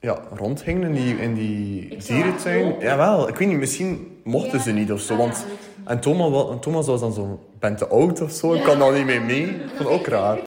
ja, 0.00 0.18
rondgingen 0.34 0.82
in 0.82 0.92
die, 0.94 1.18
in 1.20 1.34
die 1.34 1.96
dierentuin. 2.06 2.74
Jawel, 2.80 3.28
ik 3.28 3.36
weet 3.36 3.48
niet, 3.48 3.58
misschien 3.58 4.20
mochten 4.24 4.58
Ja. 4.58 4.64
ze 4.64 4.70
niet 4.72 4.92
of 4.92 5.00
zo. 5.00 5.12
Ah, 5.12 5.18
ja, 5.18 5.24
Want, 5.24 5.46
en 5.88 6.00
Thomas, 6.00 6.60
Thomas 6.60 6.86
was 6.86 7.00
dan 7.00 7.12
zo, 7.12 7.38
ben 7.58 7.76
te 7.76 7.86
oud 7.88 8.20
of 8.20 8.30
zo, 8.30 8.52
ik 8.52 8.62
kan 8.62 8.78
dan 8.78 8.94
niet 8.94 9.04
meer 9.04 9.22
mee. 9.22 9.46
Ik 9.46 9.68
vond 9.68 9.78
het 9.78 9.88
ook 9.88 10.06
raar. 10.06 10.38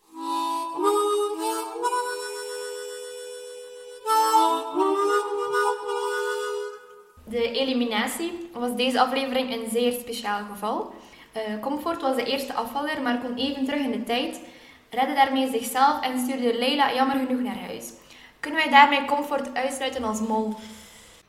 De 7.25 7.51
eliminatie 7.51 8.49
was 8.53 8.75
deze 8.75 8.99
aflevering 9.01 9.53
een 9.53 9.69
zeer 9.71 9.91
speciaal 9.91 10.41
geval. 10.51 10.93
Eh, 11.31 11.41
Comfort 11.61 12.01
was 12.01 12.15
de 12.15 12.23
eerste 12.23 12.53
afvaller, 12.53 13.01
maar 13.01 13.19
kon 13.19 13.35
even 13.35 13.65
terug 13.65 13.81
in 13.81 13.91
de 13.91 14.03
tijd, 14.03 14.41
redde 14.89 15.13
daarmee 15.13 15.49
zichzelf 15.51 16.01
en 16.01 16.19
stuurde 16.19 16.57
Leila 16.57 16.93
jammer 16.93 17.17
genoeg 17.17 17.41
naar 17.41 17.59
huis. 17.59 17.93
Kunnen 18.39 18.59
wij 18.61 18.71
daarmee 18.71 19.05
Comfort 19.05 19.53
uitsluiten 19.53 20.03
als 20.03 20.21
mol? 20.21 20.53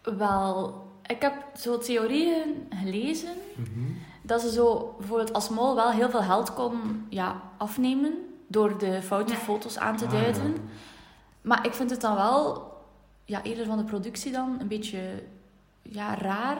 Wel, 0.02 0.74
ik 1.06 1.22
heb 1.22 1.34
zo 1.56 1.78
theorieën 1.78 2.68
gelezen 2.82 3.34
dat 4.32 4.40
ze 4.40 4.50
zo 4.52 4.94
bijvoorbeeld 4.98 5.32
als 5.32 5.48
mol 5.48 5.74
wel 5.74 5.90
heel 5.90 6.10
veel 6.10 6.22
geld 6.22 6.54
kon 6.54 7.06
ja, 7.08 7.40
afnemen 7.56 8.12
door 8.46 8.78
de 8.78 9.02
foute 9.02 9.32
Ja. 9.32 9.38
foto's 9.38 9.78
aan 9.78 9.96
te 9.96 10.04
Ah, 10.04 10.10
duiden. 10.12 10.54
Maar 11.42 11.66
ik 11.66 11.74
vind 11.74 11.90
het 11.90 12.00
dan 12.00 12.14
wel, 12.14 12.70
ja, 13.24 13.42
eerder 13.42 13.66
van 13.66 13.76
de 13.78 13.84
productie 13.84 14.32
dan, 14.32 14.56
een 14.60 14.68
beetje 14.68 15.00
ja, 15.82 16.14
raar 16.14 16.56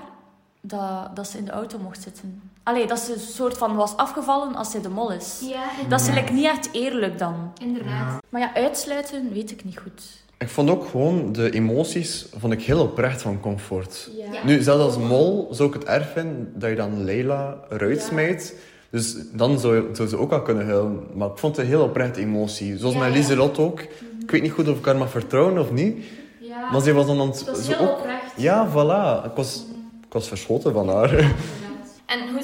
dat, 0.61 1.17
dat 1.17 1.29
ze 1.29 1.39
in 1.39 1.45
de 1.45 1.51
auto 1.51 1.79
mocht 1.79 2.03
zitten. 2.03 2.51
Allee, 2.63 2.87
dat 2.87 2.99
ze 2.99 3.13
een 3.15 3.21
soort 3.21 3.59
van 3.59 3.75
was 3.77 3.97
afgevallen 3.97 4.55
als 4.55 4.71
zij 4.71 4.81
de 4.81 4.89
mol 4.89 5.13
is. 5.13 5.41
Ja, 5.45 5.65
Dat 5.89 6.01
is 6.01 6.09
like, 6.09 6.33
niet 6.33 6.45
echt 6.45 6.69
eerlijk 6.73 7.19
dan. 7.19 7.53
inderdaad. 7.61 8.23
Maar 8.29 8.41
ja, 8.41 8.55
uitsluiten 8.55 9.33
weet 9.33 9.51
ik 9.51 9.65
niet 9.65 9.79
goed. 9.79 10.22
Ik 10.43 10.49
vond 10.49 10.71
ook 10.71 10.87
gewoon 10.87 11.33
de 11.33 11.51
emoties 11.51 12.27
vond 12.39 12.53
ik 12.53 12.63
heel 12.63 12.81
oprecht 12.81 13.23
van 13.23 13.41
Comfort. 13.41 14.11
Ja. 14.17 14.45
Nu, 14.45 14.63
zelfs 14.63 14.85
als 14.85 14.99
mol 15.09 15.49
zou 15.51 15.69
ik 15.69 15.75
het 15.75 15.85
erg 15.85 16.09
vinden 16.13 16.53
dat 16.55 16.71
je 16.71 16.77
dan 16.77 17.05
Leila 17.05 17.57
eruit 17.71 17.99
Ja. 18.01 18.05
smijt. 18.07 18.55
Dus 18.91 19.17
dan 19.33 19.59
zou, 19.59 19.85
zou 19.93 20.09
ze 20.09 20.17
ook 20.19 20.33
al 20.33 20.43
kunnen 20.43 20.67
huilen. 20.67 21.01
Maar 21.15 21.29
ik 21.29 21.39
vond 21.39 21.57
het 21.57 21.65
een 21.65 21.71
heel 21.73 21.83
oprechte 21.83 22.21
emotie. 22.21 22.79
Zoals 22.79 22.95
Ja, 22.95 23.01
met 23.01 23.09
ja. 23.09 23.15
Lieselot 23.15 23.59
ook. 23.59 23.81
Ik 24.21 24.31
weet 24.31 24.43
niet 24.43 24.53
goed 24.53 24.69
of 24.69 24.79
ik 24.79 24.85
haar 24.85 24.97
mag 24.97 25.11
vertrouwen 25.11 25.59
of 25.59 25.71
niet. 25.73 26.05
Ja, 26.41 26.71
Maar 26.71 26.81
ze 26.81 26.93
was 26.93 27.07
dan... 27.07 27.21
aan 27.21 27.27
het- 27.29 27.43
dat 27.47 27.59
is 27.59 27.65
zo 27.67 27.73
heel 27.77 27.89
ook, 27.91 27.99
oprecht. 27.99 28.33
ja, 28.37 28.69
voilà. 28.71 29.25
Ik 29.27 29.37
was, 29.37 29.65
ik 30.07 30.13
was 30.13 30.29
verschoten 30.29 30.73
van 30.73 30.89
haar. 30.89 31.11
En 32.07 32.33
hoe 32.33 32.42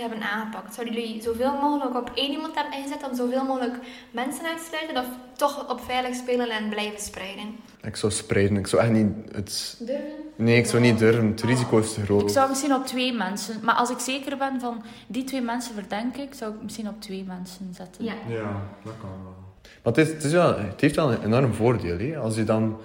hebben 0.00 0.22
aangepakt? 0.22 0.74
Zouden 0.74 0.94
jullie 0.94 1.22
zoveel 1.22 1.52
mogelijk 1.52 1.96
op 1.96 2.10
één 2.14 2.30
iemand 2.30 2.54
hebben 2.54 2.78
ingezet 2.78 3.08
om 3.08 3.16
zoveel 3.16 3.44
mogelijk 3.44 3.74
mensen 4.10 4.46
uit 4.46 4.58
te 4.58 4.64
sluiten? 4.64 4.96
Of 4.96 5.08
toch 5.36 5.70
op 5.70 5.80
veilig 5.80 6.14
spelen 6.14 6.50
en 6.50 6.68
blijven 6.68 7.00
spreiden? 7.00 7.44
Ik 7.82 7.96
zou 7.96 8.12
spreiden. 8.12 8.56
Ik 8.56 8.66
zou 8.66 8.82
echt 8.82 8.90
niet... 8.90 9.06
Het... 9.32 9.76
Durven? 9.78 10.04
Nee, 10.36 10.56
ik 10.56 10.66
zou 10.66 10.82
niet 10.82 10.98
durven. 10.98 11.26
Het 11.26 11.42
risico 11.42 11.78
is 11.78 11.94
te 11.94 12.00
groot. 12.00 12.22
Ik 12.22 12.28
zou 12.28 12.48
misschien 12.48 12.74
op 12.74 12.86
twee 12.86 13.12
mensen, 13.12 13.60
maar 13.62 13.74
als 13.74 13.90
ik 13.90 13.98
zeker 13.98 14.36
ben 14.36 14.60
van 14.60 14.82
die 15.06 15.24
twee 15.24 15.40
mensen 15.40 15.74
verdenk 15.74 16.16
ik, 16.16 16.34
zou 16.34 16.54
ik 16.54 16.62
misschien 16.62 16.88
op 16.88 17.00
twee 17.00 17.24
mensen 17.24 17.74
zetten. 17.74 18.04
Ja. 18.04 18.14
Ja, 18.28 18.62
dat 18.84 18.94
kan 19.00 19.08
wel. 19.22 19.34
Maar 19.82 19.92
het, 19.92 19.98
is, 19.98 20.08
het, 20.08 20.24
is 20.24 20.32
wel, 20.32 20.58
het 20.58 20.80
heeft 20.80 20.96
wel 20.96 21.12
een 21.12 21.24
enorm 21.24 21.54
voordeel. 21.54 21.98
Hè? 21.98 22.18
Als 22.18 22.34
je 22.34 22.44
dan 22.44 22.80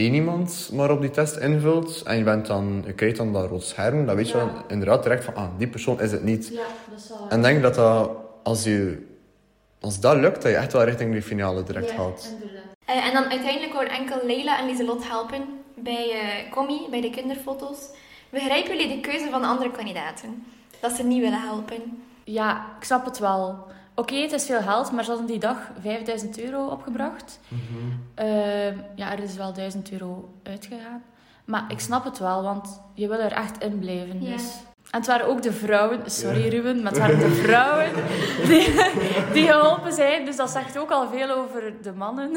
één 0.00 0.14
iemand 0.14 0.70
maar 0.72 0.90
op 0.90 1.00
die 1.00 1.10
test 1.10 1.36
invult 1.36 2.02
en 2.02 2.16
je, 2.16 2.24
bent 2.24 2.46
dan, 2.46 2.82
je 2.86 2.92
krijgt 2.92 3.16
dan 3.16 3.32
dat 3.32 3.48
rood 3.48 3.62
scherm, 3.64 4.06
dan 4.06 4.16
weet 4.16 4.30
je 4.30 4.36
Ja. 4.38 4.44
wel 4.44 4.62
inderdaad 4.68 5.02
direct 5.02 5.24
van, 5.24 5.34
ah, 5.34 5.48
die 5.58 5.68
persoon 5.68 6.00
is 6.00 6.12
het 6.12 6.22
niet. 6.22 6.48
Ja, 6.52 6.62
dat 6.90 7.08
wel. 7.08 7.28
En 7.28 7.42
denk 7.42 7.62
dat, 7.62 7.74
dat 7.74 8.10
als, 8.42 8.64
je, 8.64 9.06
als 9.80 10.00
dat 10.00 10.16
lukt, 10.16 10.42
dat 10.42 10.50
je 10.52 10.56
echt 10.56 10.72
wel 10.72 10.84
richting 10.84 11.12
de 11.14 11.22
finale 11.22 11.62
direct 11.62 11.88
Ja, 11.90 11.94
gaat. 11.96 12.34
inderdaad. 12.40 12.64
Eh, 12.84 13.06
en 13.06 13.12
dan 13.12 13.24
uiteindelijk 13.24 13.72
wouden 13.72 13.94
enkel 13.94 14.16
Leila 14.26 14.58
en 14.58 14.66
Lieselot 14.66 15.08
helpen 15.08 15.42
bij 15.74 16.10
eh 16.10 16.52
Commie, 16.52 16.88
bij 16.90 17.00
de 17.00 17.10
kinderfoto's. 17.10 17.78
Begrijpen 18.30 18.76
jullie 18.76 18.94
de 18.94 19.00
keuze 19.00 19.28
van 19.30 19.40
de 19.40 19.46
andere 19.46 19.70
kandidaten? 19.70 20.44
Dat 20.80 20.92
ze 20.92 21.02
niet 21.04 21.20
willen 21.20 21.40
helpen? 21.40 22.02
Ja, 22.24 22.66
ik 22.78 22.84
snap 22.84 23.04
het 23.04 23.18
wel. 23.18 23.64
Oké, 24.00 24.14
het 24.14 24.32
is 24.32 24.44
veel 24.44 24.60
geld, 24.60 24.92
maar 24.92 25.04
ze 25.04 25.10
hadden 25.10 25.28
die 25.28 25.38
dag 25.38 25.56
5000 25.80 26.40
euro 26.40 26.66
opgebracht. 26.66 27.40
Mhm. 27.48 27.60
Ehm, 28.14 28.76
ja, 28.94 29.12
er 29.12 29.22
is 29.22 29.36
wel 29.36 29.52
1000 29.52 29.92
euro 29.92 30.28
uitgegaan. 30.42 31.02
Maar 31.44 31.64
ik 31.68 31.80
snap 31.80 32.04
het 32.04 32.18
wel, 32.18 32.42
want 32.42 32.80
je 32.94 33.08
wil 33.08 33.18
er 33.18 33.32
echt 33.32 33.62
in 33.64 33.78
blijven. 33.78 34.22
Ja. 34.22 34.32
Dus. 34.32 34.52
En 34.90 34.98
het 34.98 35.06
waren 35.06 35.26
ook 35.26 35.42
de 35.42 35.52
vrouwen, 35.52 36.10
sorry 36.10 36.48
Ruben, 36.48 36.82
maar 36.82 36.92
het 36.92 37.00
waren 37.00 37.18
de 37.18 37.30
vrouwen 37.30 37.88
die, 38.48 38.74
die 39.32 39.46
geholpen 39.46 39.92
zijn. 39.92 40.24
Dus 40.24 40.36
dat 40.36 40.50
zegt 40.50 40.78
ook 40.78 40.90
al 40.90 41.08
veel 41.08 41.30
over 41.30 41.72
de 41.82 41.92
mannen. 41.92 42.36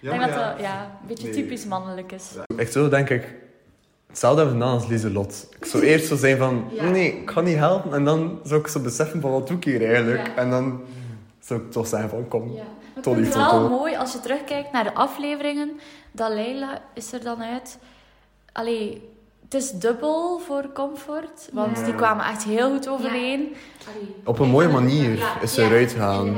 ik 0.00 0.10
denk 0.10 0.20
dat 0.20 0.34
dat 0.34 0.60
ja, 0.60 0.82
een 0.82 1.06
beetje 1.06 1.28
Nee. 1.28 1.42
typisch 1.42 1.64
mannelijk 1.64 2.12
is. 2.12 2.32
Echt 2.56 2.72
zo 2.72 2.88
denk 2.88 3.10
ik... 3.10 3.34
Hetzelfde 4.18 4.42
hebben 4.42 4.58
we 4.60 4.64
gedaan 4.66 4.80
als 4.82 4.90
Lieselot. 4.90 5.46
Ik 5.60 5.64
zou 5.66 5.82
eerst 5.82 6.06
zo 6.06 6.16
zijn 6.16 6.36
van... 6.38 6.64
Ja. 6.72 6.84
Nee, 6.90 7.06
ik 7.12 7.26
kan 7.26 7.44
niet 7.44 7.56
helpen. 7.56 7.92
En 7.94 8.04
dan 8.04 8.38
zou 8.42 8.60
ik 8.60 8.66
zo 8.68 8.80
beseffen 8.80 9.20
van 9.20 9.30
wat 9.30 9.46
doe 9.48 9.56
ik 9.56 9.64
hier 9.64 9.86
eigenlijk. 9.86 10.26
Ja. 10.26 10.34
En 10.36 10.50
dan 10.50 10.80
zou 11.40 11.60
ik 11.60 11.70
toch 11.70 11.86
zeggen 11.86 12.08
van... 12.10 12.28
Kom, 12.28 12.52
Ja. 12.52 12.62
Tot 13.02 13.14
die 13.16 13.24
het 13.24 13.34
wel 13.34 13.50
foto. 13.50 13.68
mooi 13.68 13.96
als 13.96 14.12
je 14.12 14.20
terugkijkt 14.20 14.72
naar 14.72 14.84
de 14.84 14.94
afleveringen. 14.94 15.80
Dat 16.12 16.32
Leila 16.32 16.80
is 16.94 17.12
er 17.12 17.22
dan 17.22 17.42
uit. 17.42 17.78
Allee, 18.52 19.08
het 19.44 19.54
is 19.54 19.70
dubbel 19.70 20.38
voor 20.38 20.64
Comfort. 20.74 21.48
Want 21.52 21.78
Ja. 21.78 21.84
die 21.84 21.94
kwamen 21.94 22.24
echt 22.26 22.44
heel 22.44 22.70
goed 22.70 22.88
overeen. 22.88 23.54
Op 24.24 24.38
een 24.38 24.48
mooie 24.50 24.68
manier 24.68 25.16
Ja. 25.18 25.40
is 25.40 25.54
ze 25.54 25.60
Ja. 25.62 25.68
eruit 25.68 25.92
gegaan. 25.92 26.36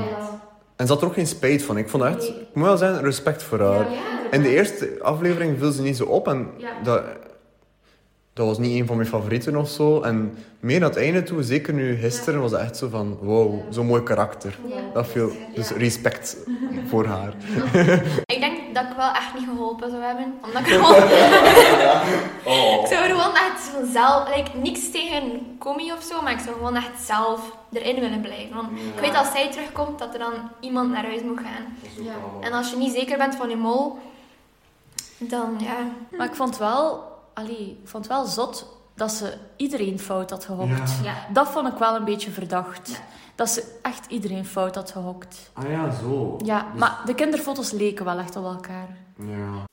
En 0.77 0.87
ze 0.87 0.93
had 0.93 1.03
er 1.03 1.09
ook 1.09 1.15
geen 1.15 1.27
spijt 1.27 1.63
van. 1.63 1.77
Ik 1.79 1.89
vond 1.89 2.03
echt... 2.03 2.29
Ik 2.29 2.55
moet 2.55 2.67
wel 2.67 2.77
zeggen, 2.77 3.03
respect 3.03 3.43
voor 3.43 3.61
haar. 3.61 3.87
In 4.31 4.43
de 4.43 4.49
eerste 4.49 4.97
aflevering 5.03 5.59
viel 5.59 5.71
ze 5.71 5.83
niet 5.83 5.97
zo 5.97 6.05
op. 6.05 6.29
En 6.29 6.51
Ja. 6.57 6.71
dat, 6.83 7.03
dat 8.33 8.47
was 8.47 8.59
niet 8.59 8.81
een 8.81 8.87
van 8.87 8.97
mijn 8.97 9.09
favorieten 9.09 9.57
of 9.57 9.69
zo. 9.69 10.01
En 10.01 10.39
meer 10.61 10.81
naar 10.81 10.89
het 10.89 10.99
einde 10.99 11.23
toe, 11.23 11.43
zeker 11.43 11.75
nu 11.75 11.97
gisteren, 11.97 12.41
was 12.41 12.51
het 12.51 12.61
echt 12.61 12.77
zo 12.77 12.89
van... 12.89 13.19
Wow, 13.21 13.61
zo'n 13.71 13.87
mooi 13.87 14.03
karakter. 14.03 14.59
Dat 14.93 15.07
viel... 15.07 15.33
Dus 15.55 15.71
respect 15.71 16.37
voor 16.87 17.07
haar. 17.07 17.33
Ik 18.35 18.41
denk 18.41 18.75
dat 18.75 18.85
ik 18.85 18.97
wel 18.97 19.11
echt 19.13 19.35
niet 19.35 19.49
geholpen 19.49 19.91
zou 19.91 20.03
hebben. 20.03 20.35
Omdat 20.45 20.63
ik 20.63 20.69
gewoon... 20.75 20.97
Ik 22.83 22.87
zou 22.87 23.05
gewoon 23.07 23.35
echt 23.35 23.61
vanzelf... 23.79 24.37
Like, 24.37 24.51
niks 24.63 24.91
tegen 24.91 25.57
Comi 25.59 25.93
of 25.93 26.03
zo, 26.03 26.23
maar 26.23 26.33
ik 26.33 26.39
zou 26.39 26.55
gewoon 26.57 26.77
echt 26.77 27.03
zelf 27.05 27.41
erin 27.73 28.01
willen 28.01 28.21
blijven. 28.21 28.55
Want 28.57 28.71
ik 28.95 29.01
weet 29.01 29.17
als 29.17 29.31
zij 29.31 29.51
terugkomt, 29.51 29.99
dat 29.99 30.13
er 30.13 30.19
dan 30.19 30.33
iemand 30.61 30.91
naar 30.91 31.05
huis 31.05 31.23
moet 31.23 31.41
gaan. 31.41 31.77
En 32.41 32.53
als 32.53 32.71
je 32.71 32.77
niet 32.77 32.93
zeker 32.93 33.19
bent 33.19 33.35
van 33.35 33.49
je 33.49 33.57
mol, 33.57 33.99
dan 35.19 35.57
ja... 35.59 35.77
Maar 36.17 36.27
ik 36.27 36.35
vond 36.35 36.59
wel, 36.59 37.10
allee, 37.35 37.79
ik 37.83 37.89
vond 37.89 38.07
wel 38.07 38.25
zot 38.27 38.67
dat 38.95 39.13
ze 39.13 39.33
iedereen 39.57 39.99
fout 39.99 40.31
had 40.31 40.45
gehokt. 40.45 40.93
Ja. 41.03 41.15
Dat 41.33 41.49
vond 41.49 41.69
ik 41.69 41.79
wel 41.79 41.97
een 41.97 42.05
beetje 42.05 42.31
verdacht. 42.31 43.01
Dat 43.35 43.49
ze 43.49 43.79
echt 43.83 44.07
iedereen 44.07 44.45
fout 44.47 44.75
had 44.75 44.91
gehokt. 44.91 45.51
Ah 45.53 45.71
ja, 45.71 45.91
zo. 45.91 46.37
Ja, 46.45 46.67
maar 46.77 47.01
de 47.05 47.15
kinderfoto's 47.15 47.71
leken 47.71 48.05
wel 48.05 48.19
echt 48.19 48.37
op 48.37 48.45
elkaar. 48.45 48.89
Ja. 49.17 49.65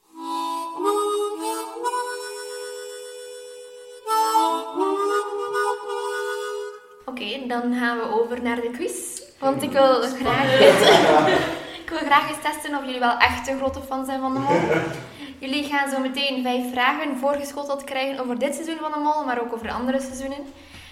Oké, 7.05 7.47
dan 7.47 7.73
gaan 7.73 7.97
we 7.97 8.21
over 8.21 8.41
naar 8.41 8.55
de 8.55 8.69
quiz. 8.71 9.21
Want 9.39 9.61
ik 9.63 9.71
wil 9.71 10.01
graag... 10.01 10.59
ik 11.87 11.93
wil 11.93 12.07
graag 12.09 12.29
eens 12.29 12.41
testen 12.41 12.77
of 12.77 12.85
jullie 12.85 12.99
wel 12.99 13.17
echt 13.17 13.47
een 13.47 13.57
grote 13.57 13.81
fan 13.81 14.05
zijn 14.05 14.19
van 14.19 14.33
de 14.33 14.39
mol. 14.39 14.59
Jullie 15.39 15.63
gaan 15.63 15.89
zo 15.89 15.99
meteen 15.99 16.43
vijf 16.43 16.71
vragen 16.71 17.17
voorgeschoteld 17.17 17.83
krijgen 17.83 18.19
over 18.19 18.39
dit 18.39 18.53
seizoen 18.53 18.77
van 18.77 18.91
de 18.91 18.99
mol, 18.99 19.25
maar 19.25 19.41
ook 19.41 19.53
over 19.53 19.69
andere 19.69 20.01
seizoenen. 20.01 20.37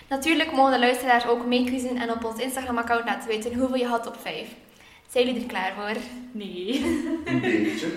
Natuurlijk 0.09 0.51
mogen 0.51 0.71
de 0.71 0.79
luisteraars 0.79 1.27
ook 1.27 1.45
meequizzen 1.45 1.97
en 1.97 2.11
op 2.11 2.23
ons 2.23 2.39
Instagram-account 2.39 3.05
laten 3.05 3.27
weten 3.27 3.59
hoeveel 3.59 3.77
je 3.77 3.85
had 3.85 4.07
op 4.07 4.15
vijf. 4.21 4.47
Zijn 5.09 5.25
jullie 5.25 5.41
er 5.41 5.47
klaar 5.47 5.73
voor? 5.75 6.01
Nee. 6.31 6.85
Een 7.25 7.41
beetje. 7.41 7.87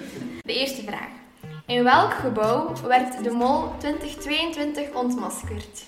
De 0.42 0.54
eerste 0.54 0.82
vraag. 0.82 1.10
In 1.66 1.84
welk 1.84 2.12
gebouw 2.12 2.72
werd 2.86 3.24
de 3.24 3.30
mol 3.30 3.78
2022 3.78 4.94
ontmaskerd? 4.94 5.84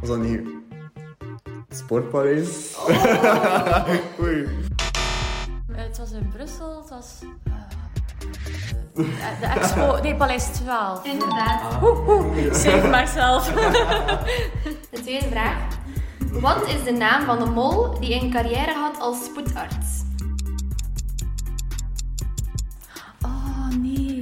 Was 0.00 0.08
dat 0.08 0.18
niet... 0.18 0.65
Sportparijs? 1.76 2.76
Oei. 4.20 4.48
Het 5.72 5.98
was 5.98 6.10
in 6.10 6.28
Brussel, 6.36 6.76
het 6.80 6.90
was... 6.90 7.18
eh, 7.44 9.40
de 9.40 9.46
expo... 9.46 9.98
Nee, 10.02 10.14
Paleis 10.14 10.44
12. 10.44 11.04
Inderdaad. 11.04 11.60
Save 12.52 12.88
myself. 12.88 13.52
De 14.90 15.00
tweede 15.02 15.28
vraag. 15.28 15.58
Wat 16.32 16.66
is 16.66 16.84
de 16.84 16.92
naam 16.92 17.24
van 17.24 17.38
de 17.38 17.44
mol 17.50 18.00
die 18.00 18.22
een 18.22 18.30
carrière 18.30 18.72
had 18.74 19.00
als 19.00 19.24
spoedarts? 19.24 20.02
Oh, 23.22 23.68
nee. 23.80 24.18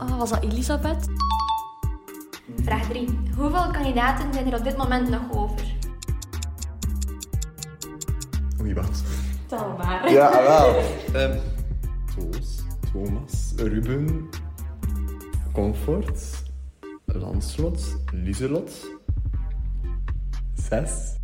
Oh, 0.00 0.18
was 0.18 0.30
dat 0.30 0.42
Elisabeth? 0.42 1.06
Vraag 2.64 2.88
3. 2.88 3.18
Hoeveel 3.36 3.70
kandidaten 3.70 4.32
zijn 4.32 4.52
er 4.52 4.58
op 4.58 4.64
dit 4.64 4.76
moment 4.76 5.08
nog 5.08 5.20
over? 5.32 5.67
Oei, 8.78 8.86
wat? 8.86 9.02
Tel 9.46 9.76
maar. 9.78 10.12
Ja, 10.12 10.42
wel. 10.42 10.82
Ehm 11.22 11.38
Toos, 12.14 12.62
Thomas, 12.92 13.52
Ruben, 13.56 14.28
Comfort, 15.52 16.42
Lanslot, 17.04 17.96
Lieselot. 18.12 18.70
Zes. 20.54 21.16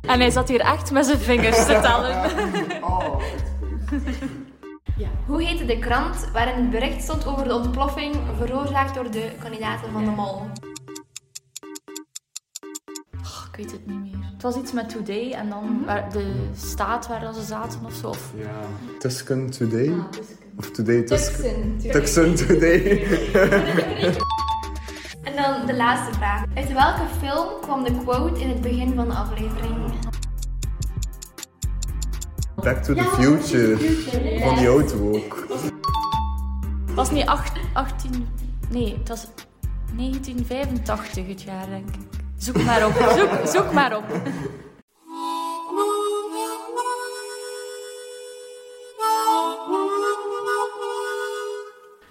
En 0.00 0.20
hij 0.20 0.30
zat 0.30 0.48
hier 0.48 0.60
echt 0.60 0.90
met 0.90 1.06
zijn 1.06 1.18
vingers 1.18 1.56
te 1.56 1.78
tellen. 1.82 2.30
Hoe 5.26 5.42
heette 5.42 5.64
de 5.64 5.78
krant 5.78 6.30
waarin 6.32 6.54
het 6.54 6.70
bericht 6.70 7.02
stond 7.02 7.26
over 7.26 7.44
de 7.44 7.54
ontploffing 7.54 8.16
veroorzaakt 8.36 8.94
door 8.94 9.10
de 9.10 9.30
kandidaten 9.40 9.92
van 9.92 10.04
de 10.04 10.10
mol? 10.10 10.34
Oh, 13.20 13.44
ik 13.50 13.56
weet 13.56 13.72
het 13.72 13.86
niet 13.86 14.00
meer. 14.00 14.07
Het 14.38 14.46
was 14.46 14.56
iets 14.56 14.72
met 14.72 14.88
Today 14.88 15.32
en 15.32 15.48
dan 15.48 15.82
waar 15.86 16.12
de 16.12 16.32
staat 16.56 17.08
waar 17.08 17.34
ze 17.34 17.42
zaten 17.42 17.80
of 17.84 17.94
zo. 17.94 18.08
Of... 18.08 18.32
Ja. 18.36 18.50
Tusken 18.98 19.50
Today? 19.50 19.92
Of 20.56 20.70
Today 20.70 21.02
Tusken? 21.02 21.76
Tuxen. 21.78 21.90
Tuxen 21.90 22.34
Today. 22.34 22.80
En 25.22 25.36
dan 25.36 25.66
de 25.66 25.76
laatste 25.76 26.14
vraag. 26.14 26.44
Uit 26.54 26.72
welke 26.72 27.02
film 27.20 27.46
kwam 27.60 27.84
de 27.84 27.98
quote 28.04 28.40
in 28.40 28.48
het 28.48 28.60
begin 28.60 28.94
van 28.94 29.08
de 29.08 29.14
aflevering? 29.14 29.76
Back 32.54 32.82
to 32.82 32.94
the 32.94 33.04
Future. 33.04 33.76
Van 34.40 34.54
die 34.56 34.66
auto 34.66 35.12
ook. 35.14 35.46
was 36.94 37.10
niet 37.10 37.26
acht- 37.26 37.58
18... 37.72 38.28
Nee, 38.70 38.96
het 38.98 39.08
was 39.08 39.26
1985 39.96 41.26
het 41.26 41.42
jaar, 41.42 41.66
denk 41.68 41.88
ik. 41.88 42.17
Zoek 42.38 42.64
maar 42.64 42.86
op. 42.86 42.92
Zoek, 42.92 43.46
zoek 43.46 43.72
maar 43.72 43.96
op. 43.96 44.04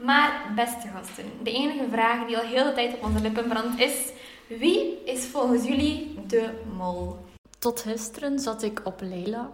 Maar, 0.03 0.51
beste 0.55 0.88
gasten, 0.88 1.25
de 1.43 1.51
enige 1.51 1.86
vraag 1.91 2.27
die 2.27 2.38
al 2.38 2.43
heel 2.43 2.63
de 2.63 2.74
tijd 2.74 2.93
op 2.93 3.03
onze 3.03 3.22
lippen 3.22 3.48
brandt 3.48 3.79
is... 3.79 4.12
Wie 4.48 5.03
is 5.05 5.25
volgens 5.25 5.63
jullie 5.67 6.19
de 6.27 6.50
mol? 6.77 7.17
Tot 7.60 7.81
gisteren 7.81 8.39
zat 8.39 8.63
ik 8.63 8.81
op 8.84 9.01
Leila. 9.01 9.50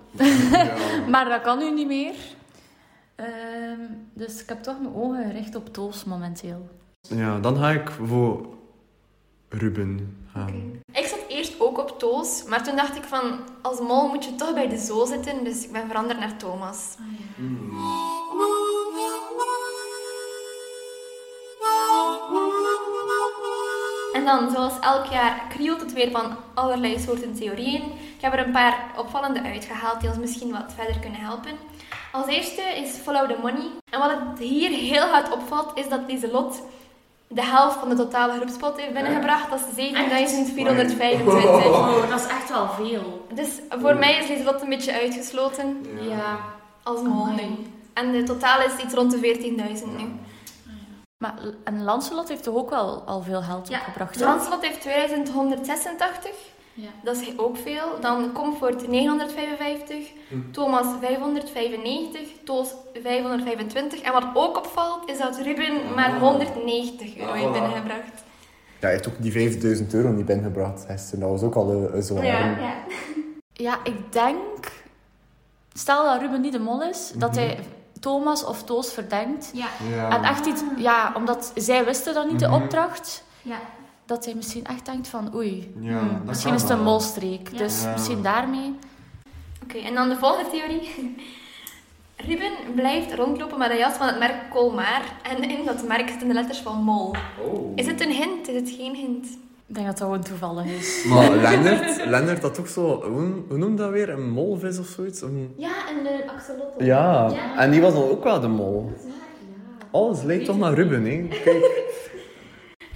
Maar 1.11 1.29
dat 1.29 1.41
kan 1.41 1.57
nu 1.57 1.71
niet 1.71 1.87
meer. 1.87 2.15
Ehm, 3.15 3.79
dus 4.13 4.41
ik 4.41 4.49
heb 4.49 4.63
toch 4.63 4.79
mijn 4.81 4.95
ogen 4.95 5.25
gericht 5.25 5.55
op 5.55 5.73
Toos 5.73 6.03
momenteel. 6.03 6.69
Ja, 7.01 7.39
dan 7.39 7.57
ga 7.57 7.69
ik 7.69 7.91
voor 7.91 8.45
Ruben 9.49 10.22
gaan. 10.33 10.81
Ik 10.91 11.05
zat 11.05 11.19
eerst 11.27 11.59
ook 11.59 11.77
op 11.77 11.99
Toos, 11.99 12.43
maar 12.43 12.63
toen 12.63 12.75
dacht 12.75 12.95
ik 12.95 13.03
van... 13.03 13.39
Als 13.61 13.79
mol 13.79 14.07
moet 14.07 14.25
je 14.25 14.35
toch 14.35 14.53
bij 14.53 14.67
de 14.67 14.77
zo 14.77 15.05
zitten, 15.05 15.43
dus 15.43 15.63
ik 15.63 15.71
ben 15.71 15.87
veranderd 15.87 16.19
naar 16.19 16.37
Thomas. 16.37 16.95
En 24.13 24.25
dan, 24.25 24.51
zoals 24.51 24.79
elk 24.79 25.05
jaar, 25.05 25.45
krielt 25.49 25.81
het 25.81 25.93
weer 25.93 26.11
van 26.11 26.37
allerlei 26.53 26.99
soorten 26.99 27.33
theorieën. 27.33 27.83
Ik 28.15 28.21
heb 28.21 28.33
er 28.33 28.45
een 28.45 28.51
paar 28.51 28.91
opvallende 28.97 29.41
uitgehaald 29.41 29.99
die 29.99 30.09
ons 30.09 30.17
misschien 30.17 30.51
wat 30.51 30.73
verder 30.75 30.99
kunnen 30.99 31.19
helpen. 31.19 31.51
Als 32.11 32.27
eerste 32.27 32.61
is 32.61 32.95
Follow 32.95 33.29
the 33.29 33.37
Money. 33.41 33.69
En 33.89 33.99
wat 33.99 34.09
het 34.09 34.39
hier 34.39 34.69
heel 34.69 35.05
hard 35.07 35.31
opvalt, 35.31 35.71
is 35.77 35.89
dat 35.89 36.07
deze 36.07 36.31
lot 36.31 36.61
de 37.27 37.45
helft 37.45 37.77
van 37.79 37.89
de 37.89 37.95
totale 37.95 38.33
groepspot 38.35 38.77
heeft 38.81 38.93
binnengebracht. 38.93 39.49
Dat 39.49 39.59
is 39.59 39.75
7425. 39.75 41.65
Oh, 41.67 42.09
dat 42.09 42.19
is 42.19 42.27
echt 42.27 42.49
wel 42.49 42.67
veel. 42.69 43.25
Dus 43.33 43.47
voor 43.69 43.95
mij 43.95 44.17
is 44.17 44.27
deze 44.27 44.43
lot 44.43 44.61
een 44.61 44.69
beetje 44.69 44.93
uitgesloten 44.93 45.85
Ja. 46.09 46.37
als 46.83 47.01
mol 47.01 47.25
Amai. 47.25 47.45
nu. 47.49 47.55
En 47.93 48.11
de 48.11 48.23
totale 48.23 48.65
is 48.65 48.83
iets 48.83 48.93
rond 48.93 49.11
de 49.11 49.17
14.000 49.19 49.97
nu. 49.97 50.05
Maar, 51.17 51.33
en 51.63 51.83
Lancelot 51.83 52.27
heeft 52.29 52.43
toch 52.43 52.55
ook 52.55 52.69
wel 52.69 53.03
al 53.05 53.21
veel 53.21 53.41
geld 53.41 53.67
Ja, 53.67 53.77
opgebracht? 53.79 54.19
hè? 54.19 54.25
Lancelot 54.25 54.61
heeft 54.61 54.81
2186 54.81 56.31
Ja. 56.73 56.89
Dat 57.03 57.15
is 57.21 57.37
ook 57.37 57.57
veel. 57.57 57.99
Dan 58.01 58.31
Comfort 58.31 58.87
955, 58.87 59.97
Thomas 60.51 60.85
595, 61.01 62.27
Toos 62.43 62.69
525. 63.03 64.01
En 64.01 64.11
wat 64.13 64.23
ook 64.33 64.57
opvalt, 64.57 65.09
is 65.09 65.17
dat 65.17 65.37
Ruben 65.37 65.73
maar 65.95 66.19
190 66.19 67.17
euro 67.17 67.31
heeft 67.33 67.45
Ah, 67.45 67.51
binnengebracht. 67.51 68.23
Ja, 68.79 68.89
hij 68.89 68.91
heeft 68.91 69.07
ook 69.07 69.13
die 69.17 69.31
5000 69.31 69.93
euro 69.93 70.09
niet 70.09 70.25
binnengebracht. 70.25 70.87
Hester. 70.87 71.19
Dat 71.19 71.29
was 71.29 71.41
ook 71.41 71.55
al 71.55 71.69
een, 71.71 71.95
een 71.95 72.03
zwaar. 72.03 72.25
Ja, 72.25 72.39
ja. 72.39 72.73
Ja, 73.53 73.77
ik 73.83 74.11
denk... 74.13 74.71
Stel 75.73 76.03
dat 76.03 76.21
Ruben 76.21 76.41
niet 76.41 76.51
de 76.51 76.59
mol 76.59 76.83
is, 76.83 77.11
dat 77.15 77.35
hij 77.35 77.59
Thomas 77.99 78.45
of 78.45 78.63
Toos 78.63 78.93
verdenkt. 78.93 79.51
Ja. 79.53 79.67
Ja. 79.95 80.09
En 80.17 80.23
echt 80.23 80.45
iets... 80.45 80.61
Ja, 80.77 81.11
omdat 81.15 81.51
zij 81.55 81.85
wisten 81.85 82.13
dan 82.13 82.27
niet 82.27 82.39
de 82.39 82.47
Mhm. 82.47 82.61
opdracht. 82.63 83.23
ja. 83.41 83.59
Dat 84.05 84.25
hij 84.25 84.33
misschien 84.35 84.65
echt 84.65 84.85
denkt 84.85 85.07
van... 85.07 85.35
Oei, 85.35 85.73
Ja, 85.79 85.99
hmm, 85.99 86.21
misschien 86.25 86.53
is 86.53 86.61
het 86.61 86.69
een 86.69 86.75
wel. 86.75 86.85
molstreek. 86.85 87.49
Ja. 87.51 87.57
Dus 87.57 87.83
Ja. 87.83 87.91
misschien 87.91 88.21
daarmee... 88.21 88.73
Oké, 89.63 89.77
en 89.77 89.93
dan 89.93 90.09
de 90.09 90.15
volgende 90.15 90.49
theorie. 90.49 90.89
Ruben 92.27 92.51
blijft 92.75 93.13
rondlopen 93.13 93.57
met 93.59 93.69
een 93.71 93.77
jas 93.77 93.93
van 93.93 94.07
het 94.07 94.19
merk 94.19 94.49
Colmar. 94.49 95.01
En 95.23 95.49
in 95.49 95.65
dat 95.65 95.87
merk 95.87 96.09
zitten 96.09 96.27
de 96.27 96.33
letters 96.33 96.59
van 96.59 96.83
mol. 96.83 97.15
Oh. 97.41 97.71
Is 97.75 97.85
het 97.87 98.01
een 98.01 98.11
hint? 98.11 98.47
Is 98.47 98.55
het 98.55 98.69
geen 98.77 98.95
hint? 98.95 99.25
Ik 99.67 99.75
denk 99.75 99.85
dat 99.87 99.97
dat 99.97 100.07
gewoon 100.07 100.23
toevallig 100.23 100.65
is. 100.65 101.03
Maar 101.09 101.29
Lennart, 101.35 102.05
Lennart 102.05 102.41
had 102.41 102.53
toch 102.53 102.67
zo... 102.67 103.03
Hoe, 103.03 103.31
hoe 103.47 103.57
noemde 103.57 103.81
dat 103.81 103.91
weer? 103.91 104.09
Een 104.09 104.29
molvis 104.29 104.79
of 104.79 104.87
zoiets? 104.87 105.21
Een... 105.21 105.53
Ja, 105.57 105.71
en 105.89 106.03
de 106.03 106.23
axolotl. 106.35 106.83
Ja. 106.83 107.31
en 107.57 107.71
die 107.71 107.81
was 107.81 107.93
dan 107.93 108.03
ook 108.09 108.23
wel 108.23 108.39
de 108.39 108.47
mol. 108.47 108.91
Alles 109.91 110.21
lijkt 110.23 110.45
toch 110.45 110.57
naar 110.57 110.73
Ruben, 110.73 111.05
hè? 111.05 111.27
Kijk. 111.43 111.82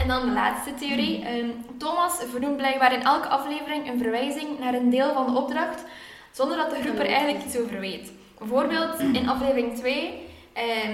En 0.07 0.13
dan 0.13 0.25
de 0.25 0.31
laatste 0.31 0.73
theorie. 0.73 1.25
Ehm, 1.25 1.49
Thomas 1.77 2.19
vernoemt 2.31 2.57
blijkbaar 2.57 2.93
in 2.93 3.03
elke 3.03 3.27
aflevering 3.27 3.89
een 3.89 3.97
verwijzing 3.97 4.59
naar 4.59 4.73
een 4.73 4.89
deel 4.89 5.13
van 5.13 5.25
de 5.25 5.39
opdracht, 5.39 5.83
zonder 6.31 6.57
dat 6.57 6.69
de 6.69 6.81
groep 6.81 6.99
er 6.99 7.05
eigenlijk 7.05 7.45
iets 7.45 7.57
over 7.57 7.79
weet. 7.79 8.11
Bijvoorbeeld 8.37 8.99
in 8.99 9.29
aflevering 9.29 9.77
2 9.77 10.27
ehm, 10.53 10.91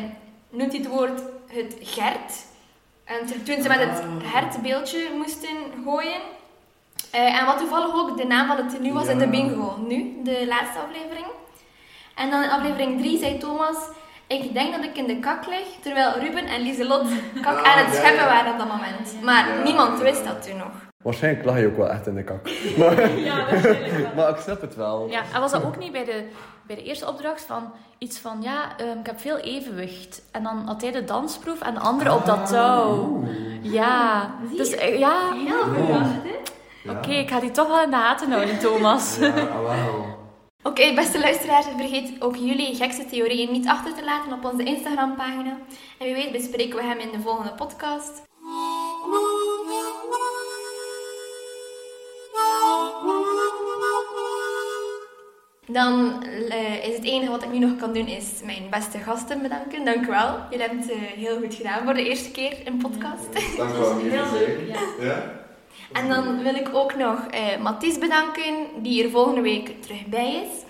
noemt 0.50 0.72
hij 0.72 0.82
het 0.82 0.90
woord 0.90 1.22
het 1.48 1.76
gert. 1.82 2.46
En 3.04 3.26
toen 3.44 3.62
ze 3.62 3.68
met 3.68 3.80
het 3.80 4.04
hertbeeldje 4.24 5.10
moesten 5.16 5.58
gooien. 5.86 6.22
Eh, 7.12 7.40
en 7.40 7.46
wat 7.46 7.58
toevallig 7.58 7.96
ook 7.96 8.18
de 8.18 8.26
naam 8.26 8.48
van 8.48 8.58
het 8.58 8.70
tenue 8.70 8.94
was 8.94 9.08
in 9.08 9.18
de 9.18 9.28
bingo. 9.28 9.78
Nu, 9.88 10.16
de 10.24 10.46
laatste 10.48 10.80
aflevering. 10.80 11.26
En 12.16 12.30
dan 12.30 12.44
in 12.44 12.50
aflevering 12.50 13.00
3 13.00 13.18
zei 13.18 13.38
Thomas... 13.38 13.78
Ik 14.28 14.54
denk 14.54 14.76
dat 14.76 14.84
ik 14.84 14.98
in 14.98 15.08
de 15.08 15.20
kak 15.20 15.48
lig, 15.48 15.68
terwijl 15.82 16.12
Ruben 16.20 16.46
en 16.46 16.62
Lieselot 16.62 17.08
kak 17.42 17.58
Ah, 17.58 17.64
aan 17.64 17.86
het 17.86 17.94
ja, 17.94 18.00
scheppen 18.00 18.24
ja. 18.24 18.28
waren 18.28 18.52
op 18.52 18.58
dat 18.58 18.68
moment. 18.68 19.22
Maar 19.22 19.48
Ja, 19.58 19.64
niemand 19.64 19.98
ja. 19.98 20.04
wist 20.04 20.26
dat 20.26 20.48
toen 20.48 20.58
nog. 20.58 20.72
Waarschijnlijk 21.04 21.46
lag 21.46 21.60
je 21.60 21.68
ook 21.68 21.78
wel 21.78 21.90
echt 21.90 22.08
in 22.08 22.16
de 22.16 22.24
kak. 22.24 22.50
Maar, 22.78 23.10
Ja, 23.18 23.46
maar 24.16 24.30
ik 24.30 24.38
snap 24.38 24.62
het 24.62 24.76
wel. 24.76 25.08
Ja, 25.10 25.22
en 25.34 25.42
was 25.42 25.52
dat 25.52 25.64
ook 25.64 25.78
niet 25.78 25.92
bij 25.92 26.04
de, 26.06 26.28
bij 26.68 26.76
de 26.76 26.84
eerste 26.84 27.08
opdracht 27.08 27.42
van 27.42 27.72
iets 27.98 28.20
van, 28.20 28.38
ja, 28.42 28.78
ehm, 28.78 29.00
ik 29.00 29.06
heb 29.06 29.20
veel 29.20 29.38
evenwicht. 29.38 30.22
En 30.32 30.44
dan 30.44 30.64
had 30.66 30.82
hij 30.82 30.92
de 30.92 31.04
dansproef 31.04 31.62
en 31.62 31.74
de 31.74 31.80
andere 31.80 32.14
op 32.14 32.26
dat 32.26 32.48
touw. 32.48 33.24
Ja, 33.62 34.30
dus 34.58 34.70
eh, 34.76 35.00
ja, 35.00 35.14
Heel 35.46 35.64
goed 35.64 36.98
oké, 36.98 37.12
ik 37.12 37.30
ga 37.30 37.40
die 37.40 37.52
toch 37.52 37.68
wel 37.68 37.84
in 37.84 37.90
de 37.90 37.96
gaten 37.96 38.32
houden, 38.32 38.60
Thomas. 38.60 39.18
Ja, 39.20 39.28
ah, 39.28 40.04
Oké, 40.64 40.94
beste 40.94 41.20
luisteraars, 41.20 41.66
vergeet 41.78 42.22
ook 42.22 42.36
jullie 42.36 42.76
gekste 42.76 43.06
theorieën 43.06 43.52
niet 43.52 43.68
achter 43.68 43.94
te 43.94 44.04
laten 44.04 44.34
op 44.34 44.46
onze 44.46 44.64
Instagram-pagina. 44.64 45.58
En 46.00 46.06
wie 46.06 46.14
weet 46.14 46.32
bespreken 46.32 46.76
we 46.76 46.84
hem 46.84 47.00
in 47.00 47.12
de 47.12 47.20
volgende 47.20 47.54
podcast. 47.54 48.22
Dan 55.68 56.24
eh, 56.50 56.88
is 56.88 56.96
het 56.96 57.06
enige 57.06 57.32
wat 57.32 57.44
ik 57.44 57.52
nu 57.52 57.60
nog 57.60 57.76
kan 57.76 57.94
doen, 57.94 58.08
is 58.08 58.42
mijn 58.44 58.70
beste 58.70 58.98
gasten 58.98 59.42
bedanken. 59.42 59.86
Dank 59.86 60.06
u 60.06 60.10
wel. 60.10 60.40
Jullie 60.50 60.66
hebben 60.66 60.80
het 60.80 60.92
eh, 60.92 60.98
heel 60.98 61.38
goed 61.38 61.56
gedaan 61.56 61.84
voor 61.84 61.94
de 61.94 62.10
eerste 62.10 62.32
keer 62.32 62.58
in 62.66 62.78
podcast. 62.78 63.34
Dank 63.58 63.74
u 63.74 63.80
wel. 63.80 63.98
Heel 63.98 64.40
leuk, 64.40 64.68
ja. 64.68 65.06
Ja? 65.06 65.43
En 65.94 66.10
dan 66.10 66.44
wil 66.44 66.56
ik 66.56 66.70
ook 66.74 66.96
nog 66.96 67.20
eh 67.32 67.58
Mathies 67.62 67.98
bedanken, 68.00 68.54
die 68.82 69.04
er 69.04 69.10
volgende 69.10 69.42
week 69.42 69.82
terug 69.82 70.06
bij 70.06 70.34
is. 70.36 70.62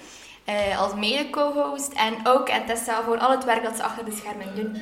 eh, 0.46 0.82
als 0.82 0.96
mede-co-host. 0.96 1.94
En 1.94 2.14
ook 2.24 2.50
aan 2.52 2.66
Tessa 2.66 3.04
voor 3.04 3.18
al 3.18 3.32
het 3.32 3.46
werk 3.46 3.64
dat 3.64 3.76
ze 3.76 3.84
achter 3.84 4.06
de 4.06 4.12
schermen 4.12 4.56
doen. 4.56 4.82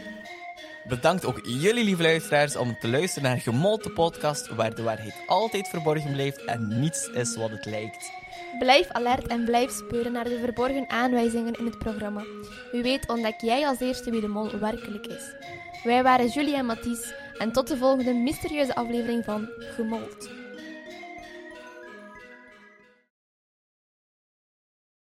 Bedankt 0.88 1.26
ook 1.26 1.40
jullie 1.44 1.84
lieve 1.84 2.02
luisteraars 2.02 2.56
om 2.56 2.80
te 2.80 2.88
luisteren 2.88 3.30
naar 3.30 3.40
Gemolte 3.40 3.90
Podcast, 3.90 4.48
waar 4.56 4.76
de 4.76 4.84
waarheid 4.84 5.16
altijd 5.28 5.68
verborgen 5.68 6.12
blijft 6.14 6.46
en 6.46 6.80
niets 6.80 7.08
is 7.08 7.36
wat 7.36 7.50
het 7.50 7.66
lijkt. 7.66 8.12
Blijf 8.60 8.88
alert 8.92 9.28
en 9.28 9.46
blijf 9.46 9.72
speuren 9.72 10.12
naar 10.12 10.24
de 10.24 10.40
verborgen 10.40 10.90
aanwijzingen 10.90 11.54
in 11.54 11.66
het 11.66 11.78
programma. 11.78 12.24
Wie 12.72 12.84
weet 12.84 13.08
ontdek 13.10 13.42
jij 13.42 13.68
als 13.68 13.80
eerste 13.80 14.12
wie 14.12 14.22
de 14.22 14.28
mol 14.28 14.60
werkelijk 14.60 15.08
is. 15.08 15.24
Wij 15.84 16.04
waren 16.04 16.28
Julie 16.28 16.56
en 16.56 16.66
Mathies 16.66 17.14
en 17.42 17.52
tot 17.52 17.68
de 17.68 17.78
volgende 17.78 18.14
mysterieuze 18.14 18.76
aflevering 18.76 19.26
van 19.26 19.50
Gemold. 19.58 20.41